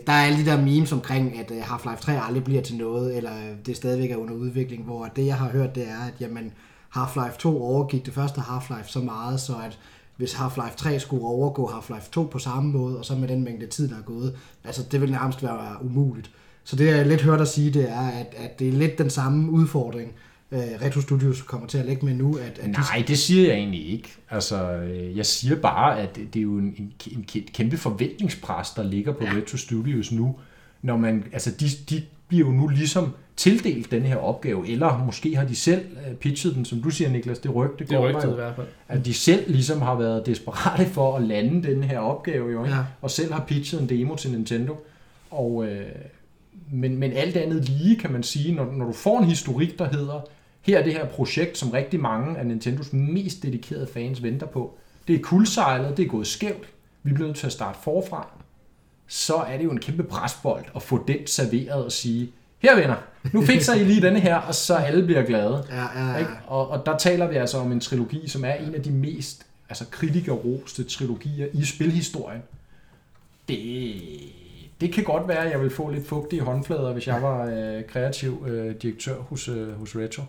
Der 0.07 0.13
er 0.13 0.25
alle 0.25 0.39
de 0.39 0.45
der 0.45 0.61
memes 0.61 0.91
omkring, 0.91 1.39
at 1.39 1.51
Half-Life 1.51 2.01
3 2.01 2.21
aldrig 2.21 2.43
bliver 2.43 2.61
til 2.61 2.77
noget, 2.77 3.17
eller 3.17 3.31
det 3.65 3.75
stadigvæk 3.75 4.11
er 4.11 4.15
under 4.15 4.33
udvikling, 4.33 4.83
hvor 4.83 5.05
det 5.05 5.25
jeg 5.25 5.35
har 5.35 5.49
hørt, 5.49 5.75
det 5.75 5.87
er, 5.87 6.07
at 6.07 6.13
jamen, 6.19 6.51
Half-Life 6.97 7.37
2 7.37 7.63
overgik 7.63 8.05
det 8.05 8.13
første 8.13 8.41
Half-Life 8.41 8.87
så 8.87 8.99
meget, 8.99 9.39
så 9.39 9.53
at 9.65 9.79
hvis 10.19 10.33
Half-Life 10.33 10.75
3 10.75 10.99
skulle 10.99 11.23
overgå 11.23 11.67
Half-Life 11.67 12.11
2 12.11 12.23
på 12.23 12.39
samme 12.39 12.71
måde, 12.71 12.97
og 12.97 13.05
så 13.05 13.15
med 13.15 13.27
den 13.27 13.43
mængde 13.43 13.67
tid, 13.67 13.89
der 13.89 13.97
er 13.97 14.01
gået, 14.01 14.35
altså 14.63 14.83
det 14.91 15.01
vil 15.01 15.11
nærmest 15.11 15.43
være 15.43 15.75
umuligt. 15.81 16.31
Så 16.63 16.75
det 16.75 16.87
jeg 16.87 17.07
lidt 17.07 17.21
hørt 17.21 17.41
at 17.41 17.47
sige, 17.47 17.71
det 17.71 17.89
er, 17.89 18.07
at, 18.07 18.33
at 18.37 18.59
det 18.59 18.67
er 18.67 18.71
lidt 18.71 18.97
den 18.97 19.09
samme 19.09 19.51
udfordring, 19.51 20.11
uh, 20.51 20.57
Retro 20.57 21.01
Studios 21.01 21.41
kommer 21.41 21.67
til 21.67 21.77
at 21.77 21.85
lægge 21.85 22.05
med 22.05 22.13
nu. 22.13 22.37
At, 22.37 22.59
at 22.59 22.69
Nej, 22.69 22.83
de... 22.97 23.03
det 23.07 23.17
siger 23.17 23.47
jeg 23.47 23.57
egentlig 23.57 23.89
ikke. 23.89 24.09
Altså, 24.29 24.71
øh, 24.73 25.17
jeg 25.17 25.25
siger 25.25 25.55
bare, 25.55 25.99
at 25.99 26.15
det 26.15 26.35
er 26.35 26.43
jo 26.43 26.57
en, 26.57 26.75
en, 26.77 26.93
en 27.11 27.25
kæmpe 27.53 27.77
forventningspres, 27.77 28.69
der 28.69 28.83
ligger 28.83 29.13
på 29.13 29.23
ja. 29.23 29.33
Retro 29.35 29.57
Studios 29.57 30.11
nu. 30.11 30.35
Når 30.81 30.97
man, 30.97 31.23
altså, 31.33 31.51
de, 31.59 31.69
de 31.89 32.03
bliver 32.27 32.47
jo 32.47 32.51
nu 32.51 32.67
ligesom 32.67 33.13
tildelt 33.39 33.91
den 33.91 34.01
her 34.01 34.15
opgave, 34.15 34.69
eller 34.69 35.03
måske 35.05 35.35
har 35.35 35.45
de 35.45 35.55
selv 35.55 35.85
øh, 36.07 36.15
pitchet 36.15 36.55
den, 36.55 36.65
som 36.65 36.81
du 36.81 36.89
siger, 36.89 37.09
Niklas, 37.09 37.39
det 37.39 37.55
rygte 37.55 37.83
det 37.83 37.89
går 37.89 38.09
rygtet, 38.09 38.31
i 38.31 38.35
hvert 38.35 38.55
fald. 38.55 38.67
At 38.87 39.05
de 39.05 39.13
selv 39.13 39.51
ligesom 39.51 39.81
har 39.81 39.95
været 39.95 40.25
desperate 40.25 40.85
for 40.85 41.17
at 41.17 41.23
lande 41.23 41.67
den 41.67 41.83
her 41.83 41.99
opgave, 41.99 42.51
jo, 42.51 42.65
ja. 42.65 42.85
og 43.01 43.11
selv 43.11 43.33
har 43.33 43.45
pitchet 43.47 43.81
en 43.81 43.89
demo 43.89 44.15
til 44.15 44.31
Nintendo. 44.31 44.85
Og, 45.31 45.65
øh, 45.65 45.85
men, 46.71 46.97
men 46.97 47.13
alt 47.13 47.37
andet 47.37 47.69
lige, 47.69 47.95
kan 47.95 48.11
man 48.11 48.23
sige, 48.23 48.55
når, 48.55 48.71
når 48.71 48.85
du 48.85 48.93
får 48.93 49.19
en 49.19 49.25
historik, 49.25 49.79
der 49.79 49.89
hedder, 49.89 50.21
her 50.61 50.79
er 50.79 50.83
det 50.83 50.93
her 50.93 51.05
projekt, 51.05 51.57
som 51.57 51.69
rigtig 51.69 51.99
mange 51.99 52.37
af 52.37 52.45
Nintendos 52.45 52.93
mest 52.93 53.43
dedikerede 53.43 53.87
fans 53.93 54.23
venter 54.23 54.47
på. 54.47 54.77
Det 55.07 55.15
er 55.15 55.19
kuldsejlet, 55.19 55.97
det 55.97 56.05
er 56.05 56.09
gået 56.09 56.27
skævt, 56.27 56.69
vi 57.03 57.13
bliver 57.13 57.27
nødt 57.27 57.37
til 57.37 57.45
at 57.45 57.53
starte 57.53 57.79
forfra. 57.83 58.27
Så 59.07 59.35
er 59.35 59.57
det 59.57 59.63
jo 59.63 59.71
en 59.71 59.79
kæmpe 59.79 60.03
presbold 60.03 60.65
at 60.75 60.81
få 60.81 61.03
den 61.07 61.27
serveret 61.27 61.85
og 61.85 61.91
sige, 61.91 62.31
her 62.59 62.75
venner, 62.75 62.95
nu 63.33 63.41
fikser 63.41 63.73
I 63.73 63.83
lige 63.83 64.01
denne 64.01 64.19
her, 64.19 64.35
og 64.35 64.55
så 64.55 64.75
alle 64.75 65.05
bliver 65.05 65.23
glade. 65.23 65.63
Ja, 65.69 66.01
ja, 66.01 66.11
ja. 66.11 66.17
Ikke? 66.17 66.31
Og, 66.47 66.69
og 66.69 66.85
der 66.85 66.97
taler 66.97 67.27
vi 67.27 67.35
altså 67.35 67.57
om 67.57 67.71
en 67.71 67.79
trilogi, 67.79 68.27
som 68.27 68.45
er 68.45 68.53
en 68.53 68.75
af 68.75 68.81
de 68.81 68.91
mest 68.91 69.45
altså 69.69 69.85
kritikerroste 69.91 70.83
trilogier 70.83 71.47
i 71.53 71.65
spilhistorien. 71.65 72.41
Det, 73.47 73.95
det 74.81 74.93
kan 74.93 75.03
godt 75.03 75.27
være, 75.27 75.45
at 75.45 75.51
jeg 75.51 75.61
vil 75.61 75.69
få 75.69 75.89
lidt 75.89 76.07
fugtige 76.07 76.41
håndflader, 76.41 76.93
hvis 76.93 77.07
jeg 77.07 77.21
var 77.21 77.45
øh, 77.45 77.83
kreativ 77.87 78.45
øh, 78.47 78.75
direktør 78.81 79.15
hos, 79.15 79.47
øh, 79.47 79.79
hos 79.79 79.95
Retro. 79.95 80.23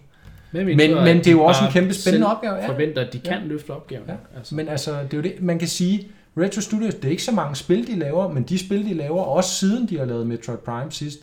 Men, 0.52 0.66
men, 0.66 0.94
men 0.94 1.18
det 1.18 1.26
er 1.26 1.32
jo 1.32 1.44
også 1.44 1.64
en 1.64 1.72
kæmpe 1.72 1.94
spændende 1.94 2.26
opgave. 2.26 2.54
Ja. 2.54 2.68
forventer, 2.68 3.06
at 3.06 3.12
de 3.12 3.18
kan 3.18 3.42
ja. 3.42 3.46
løfte 3.46 3.70
opgaven. 3.70 4.04
Ja. 4.08 4.14
Altså. 4.36 4.54
Men 4.54 4.68
altså, 4.68 4.90
det 5.02 5.12
er 5.12 5.16
jo 5.16 5.22
det, 5.22 5.34
man 5.40 5.58
kan 5.58 5.68
sige, 5.68 6.08
Retro 6.36 6.60
Studios, 6.60 6.94
det 6.94 7.04
er 7.04 7.10
ikke 7.10 7.22
så 7.22 7.32
mange 7.32 7.56
spil, 7.56 7.86
de 7.86 7.98
laver, 7.98 8.32
men 8.32 8.42
de 8.42 8.58
spil, 8.58 8.84
de 8.84 8.94
laver, 8.94 9.22
også 9.22 9.50
siden 9.50 9.88
de 9.88 9.98
har 9.98 10.04
lavet 10.04 10.26
Metroid 10.26 10.58
Prime 10.58 10.92
sidst, 10.92 11.20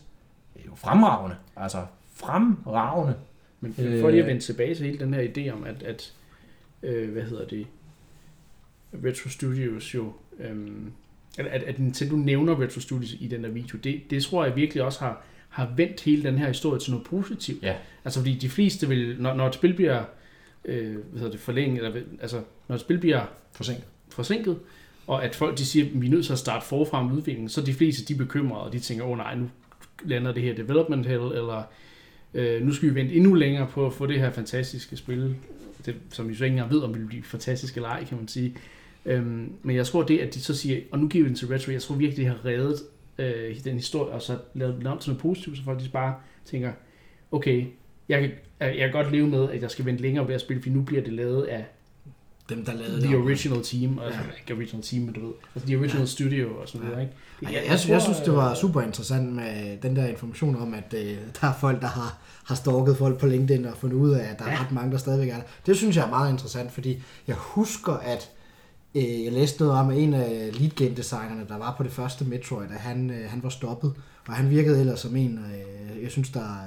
fremragende. 0.77 1.35
Altså 1.55 1.85
fremragende. 2.15 3.15
Men 3.61 3.73
for 3.73 3.83
lige 3.83 4.03
at 4.03 4.13
øh, 4.13 4.27
vende 4.27 4.41
tilbage 4.41 4.75
til 4.75 4.85
hele 4.85 4.99
den 4.99 5.13
her 5.13 5.27
idé 5.27 5.53
om, 5.53 5.63
at, 5.63 5.83
at 5.83 6.13
øh, 6.83 7.11
hvad 7.11 7.23
hedder 7.23 7.47
det, 7.47 7.67
Retro 9.05 9.29
Studios 9.29 9.95
jo, 9.95 10.13
øh, 10.39 10.67
at, 11.37 11.45
at, 11.45 11.63
at 11.63 11.79
Nintendo 11.79 12.15
nævner 12.15 12.61
Retro 12.61 12.79
Studios 12.79 13.15
i 13.19 13.27
den 13.27 13.43
der 13.43 13.49
video, 13.49 13.77
det, 13.77 14.01
det 14.09 14.23
tror 14.23 14.45
jeg 14.45 14.55
virkelig 14.55 14.83
også 14.83 14.99
har, 14.99 15.23
har 15.49 15.73
vendt 15.75 16.01
hele 16.01 16.23
den 16.23 16.37
her 16.37 16.47
historie 16.47 16.79
til 16.79 16.91
noget 16.91 17.05
positivt. 17.05 17.63
Ja. 17.63 17.75
Altså 18.05 18.19
fordi 18.19 18.35
de 18.35 18.49
fleste 18.49 18.87
vil, 18.87 19.15
når, 19.19 19.33
når 19.33 19.47
et 19.47 19.53
spil 19.53 19.73
bliver 19.73 20.03
øh, 20.65 20.91
hvad 20.91 21.19
hedder 21.19 21.31
det, 21.31 21.39
forlænget, 21.39 21.85
eller 21.85 22.01
altså 22.21 22.41
når 22.67 22.75
et 22.75 22.81
spil 22.81 22.97
bliver 22.97 23.25
forsinket, 23.51 23.85
forsinket 24.09 24.59
og 25.07 25.23
at 25.23 25.35
folk 25.35 25.57
de 25.57 25.65
siger, 25.65 25.85
at 25.85 26.01
vi 26.01 26.07
er 26.07 26.11
nødt 26.11 26.25
til 26.25 26.33
at 26.33 26.39
starte 26.39 26.65
forfra 26.65 27.03
med 27.03 27.15
udviklingen, 27.15 27.49
så 27.49 27.61
de 27.61 27.73
fleste 27.73 28.05
de 28.05 28.13
er 28.13 28.17
bekymrede, 28.17 28.63
og 28.63 28.73
de 28.73 28.79
tænker, 28.79 29.05
åh 29.05 29.11
oh, 29.11 29.17
nej, 29.17 29.35
nu 29.35 29.49
lander 30.05 30.31
det 30.31 30.43
her 30.43 30.55
development 30.55 31.05
hell, 31.05 31.21
eller 31.21 31.63
øh, 32.33 32.61
nu 32.61 32.71
skal 32.71 32.89
vi 32.89 32.95
vente 32.95 33.13
endnu 33.13 33.33
længere 33.33 33.67
på 33.67 33.85
at 33.85 33.93
få 33.93 34.05
det 34.05 34.19
her 34.19 34.31
fantastiske 34.31 34.97
spil, 34.97 35.35
det, 35.85 35.95
som 36.11 36.29
vi 36.29 36.35
så 36.35 36.43
ikke 36.43 36.53
engang 36.53 36.71
ved, 36.71 36.81
om 36.81 36.93
det 36.93 37.01
vil 37.01 37.07
blive 37.07 37.23
fantastisk 37.23 37.75
eller 37.75 37.89
ej, 37.89 38.03
kan 38.03 38.17
man 38.17 38.27
sige. 38.27 38.55
Øhm, 39.05 39.51
men 39.63 39.75
jeg 39.75 39.85
tror 39.85 40.03
det, 40.03 40.19
at 40.19 40.33
de 40.33 40.41
så 40.41 40.55
siger, 40.55 40.79
og 40.91 40.99
nu 40.99 41.07
giver 41.07 41.23
vi 41.23 41.29
den 41.29 41.35
til 41.35 41.47
Retro, 41.47 41.71
jeg 41.71 41.81
tror 41.81 41.95
virkelig, 41.95 42.17
det 42.17 42.35
har 42.35 42.45
reddet 42.45 42.79
øh, 43.17 43.63
den 43.63 43.73
historie, 43.73 44.13
og 44.13 44.21
så 44.21 44.37
lavet 44.53 44.75
den 44.77 44.87
om 44.87 44.99
til 44.99 45.09
noget 45.09 45.21
positivt, 45.21 45.57
så 45.57 45.63
folk 45.63 45.79
de 45.79 45.89
bare 45.89 46.15
tænker, 46.45 46.71
okay, 47.31 47.65
jeg 48.09 48.21
kan, 48.21 48.31
jeg 48.59 48.77
kan 48.77 48.91
godt 48.91 49.11
leve 49.11 49.27
med, 49.27 49.49
at 49.49 49.61
jeg 49.61 49.71
skal 49.71 49.85
vente 49.85 50.01
længere 50.01 50.27
ved 50.27 50.35
at 50.35 50.41
spille, 50.41 50.63
for 50.63 50.69
nu 50.69 50.81
bliver 50.81 51.01
det 51.01 51.13
lavet 51.13 51.43
af 51.43 51.65
dem, 52.49 52.65
der 52.65 52.73
lavede 52.73 53.01
The 53.01 53.15
det. 53.15 53.23
original 53.23 53.63
team, 53.63 53.99
altså 53.99 54.19
ja. 54.19 54.25
ikke 54.39 54.53
original 54.53 54.83
team, 54.83 55.03
men 55.03 55.13
du 55.13 55.25
ved, 55.25 55.33
altså 55.55 55.67
the 55.67 55.77
original 55.77 55.99
ja. 55.99 56.05
studio 56.05 56.61
og 56.61 56.67
sådan 56.67 56.87
noget, 56.87 57.01
ikke? 57.01 57.13
Det, 57.39 57.45
jeg, 57.45 57.53
jeg, 57.53 57.63
jeg, 57.71 57.79
tror, 57.79 57.91
jeg 57.93 58.01
synes, 58.01 58.17
det 58.17 58.33
var 58.33 58.53
super 58.53 58.81
interessant 58.81 59.33
med 59.33 59.77
den 59.81 59.95
der 59.95 60.07
information 60.07 60.55
om, 60.55 60.73
at 60.73 60.93
uh, 60.93 60.99
der 61.41 61.47
er 61.47 61.53
folk, 61.59 61.81
der 61.81 61.87
har, 61.87 62.17
har 62.45 62.55
stalket 62.55 62.97
folk 62.97 63.17
på 63.19 63.27
LinkedIn 63.27 63.65
og 63.65 63.77
fundet 63.77 63.97
ud 63.97 64.11
af, 64.11 64.23
at 64.23 64.39
der 64.39 64.45
ja. 64.45 64.51
er 64.51 64.61
ret 64.65 64.71
mange, 64.71 64.91
der 64.91 64.97
stadigvæk 64.97 65.29
er 65.29 65.35
der. 65.35 65.43
Det 65.65 65.77
synes 65.77 65.95
jeg 65.95 66.05
er 66.05 66.09
meget 66.09 66.31
interessant, 66.31 66.71
fordi 66.71 67.03
jeg 67.27 67.35
husker, 67.35 67.93
at 67.93 68.29
uh, 68.93 69.23
jeg 69.23 69.31
læste 69.31 69.63
noget 69.63 69.79
om 69.79 69.91
en 69.91 70.13
af 70.13 70.49
lead 70.59 70.69
game 70.69 70.95
designerne, 70.95 71.45
der 71.47 71.57
var 71.57 71.75
på 71.77 71.83
det 71.83 71.91
første 71.91 72.25
Metroid, 72.25 72.71
at 72.71 72.79
han, 72.79 73.09
uh, 73.09 73.29
han 73.29 73.43
var 73.43 73.49
stoppet, 73.49 73.93
og 74.27 74.33
han 74.33 74.49
virkede 74.49 74.79
ellers 74.79 74.99
som 74.99 75.15
en, 75.15 75.39
uh, 75.39 76.03
jeg 76.03 76.11
synes, 76.11 76.29
der 76.29 76.57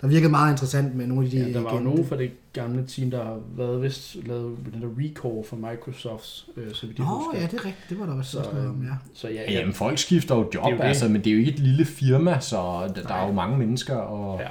der 0.00 0.08
virkede 0.08 0.30
meget 0.30 0.52
interessant 0.52 0.94
med 0.94 1.06
nogle 1.06 1.24
af 1.24 1.30
de... 1.30 1.38
Ja, 1.38 1.52
der 1.52 1.60
var 1.60 1.74
jo 1.74 1.80
nogen 1.80 2.06
fra 2.06 2.16
det 2.16 2.30
gamle 2.52 2.86
team, 2.86 3.10
der 3.10 3.24
har 3.24 3.38
været 3.56 3.82
vist 3.82 4.16
lavet 4.26 4.58
den 4.72 4.82
der 4.82 4.88
Recore 4.98 5.44
for 5.44 5.56
Microsoft, 5.56 6.44
øh, 6.56 6.74
så 6.74 6.86
vidt 6.86 6.98
jeg 6.98 7.06
oh, 7.06 7.34
ja, 7.34 7.46
det 7.46 7.54
er 7.54 7.64
rigtigt. 7.64 7.90
Det 7.90 8.00
var 8.00 8.06
der 8.06 8.14
også 8.14 8.30
så, 8.30 8.50
noget 8.52 8.68
om, 8.68 8.82
ja. 8.82 8.94
Så 9.14 9.28
ja, 9.28 9.34
ja. 9.34 9.52
Jamen, 9.52 9.74
folk 9.74 9.98
skifter 9.98 10.34
jo 10.34 10.50
job, 10.54 10.72
det 10.72 10.80
altså, 10.80 11.08
men 11.08 11.24
det 11.24 11.26
er 11.26 11.34
jo 11.34 11.38
ikke 11.38 11.50
et 11.50 11.58
lille 11.58 11.84
firma, 11.84 12.40
så 12.40 12.56
der, 12.94 13.02
der 13.02 13.14
er 13.14 13.26
jo 13.26 13.32
mange 13.32 13.58
mennesker, 13.58 13.96
og... 13.96 14.40
Ja. 14.40 14.46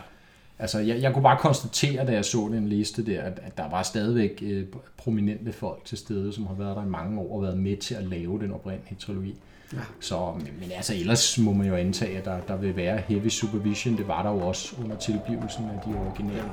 Altså, 0.59 0.79
jeg, 0.79 1.01
jeg 1.01 1.13
kunne 1.13 1.23
bare 1.23 1.37
konstatere, 1.37 2.05
da 2.05 2.11
jeg 2.11 2.25
så 2.25 2.49
den 2.51 2.67
liste 2.67 3.05
der, 3.05 3.21
at, 3.21 3.39
at 3.43 3.57
der 3.57 3.69
var 3.69 3.83
stadigvæk 3.83 4.43
øh, 4.45 4.65
prominente 4.97 5.51
folk 5.51 5.85
til 5.85 5.97
stede, 5.97 6.33
som 6.33 6.47
har 6.47 6.53
været 6.53 6.75
der 6.75 6.83
i 6.83 6.89
mange 6.89 7.19
år 7.19 7.35
og 7.35 7.41
været 7.41 7.57
med 7.57 7.77
til 7.77 7.95
at 7.95 8.03
lave 8.03 8.39
den 8.39 8.51
oprindelige 8.51 8.95
trilogi. 8.99 9.35
Ja. 9.73 9.77
Så, 9.99 10.33
men, 10.35 10.53
men 10.59 10.71
altså 10.71 10.93
ellers 10.93 11.37
må 11.37 11.53
man 11.53 11.67
jo 11.67 11.75
antage, 11.75 12.17
at 12.17 12.25
der, 12.25 12.39
der 12.47 12.57
vil 12.57 12.75
være 12.75 13.01
heavy 13.07 13.27
supervision. 13.27 13.97
Det 13.97 14.07
var 14.07 14.23
der 14.23 14.31
jo 14.31 14.39
også 14.39 14.75
under 14.83 14.95
tilblivelsen 14.97 15.65
af 15.65 15.79
de 15.85 15.97
originale. 15.99 16.49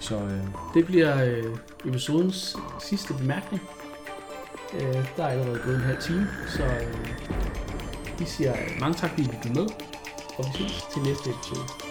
Så, 0.00 0.16
øh, 0.16 0.44
det 0.74 0.86
bliver 0.86 1.24
øh, 1.24 1.44
episodens 1.86 2.56
sidste 2.80 3.14
bemærkning. 3.14 3.62
Øh, 4.74 5.06
der 5.16 5.24
er 5.24 5.28
allerede 5.28 5.60
gået 5.64 5.74
en 5.74 5.82
halv 5.82 6.02
time, 6.02 6.28
så 6.48 6.64
øh, 6.64 8.18
vi 8.18 8.24
siger 8.24 8.54
mange 8.80 8.94
tak, 8.94 9.10
fordi 9.10 9.22
I 9.22 9.26
lyttede 9.26 9.54
med, 9.54 9.66
og 10.38 10.44
vi 10.44 10.68
ses 10.68 10.84
til 10.92 11.02
næste 11.02 11.30
episode. 11.30 11.83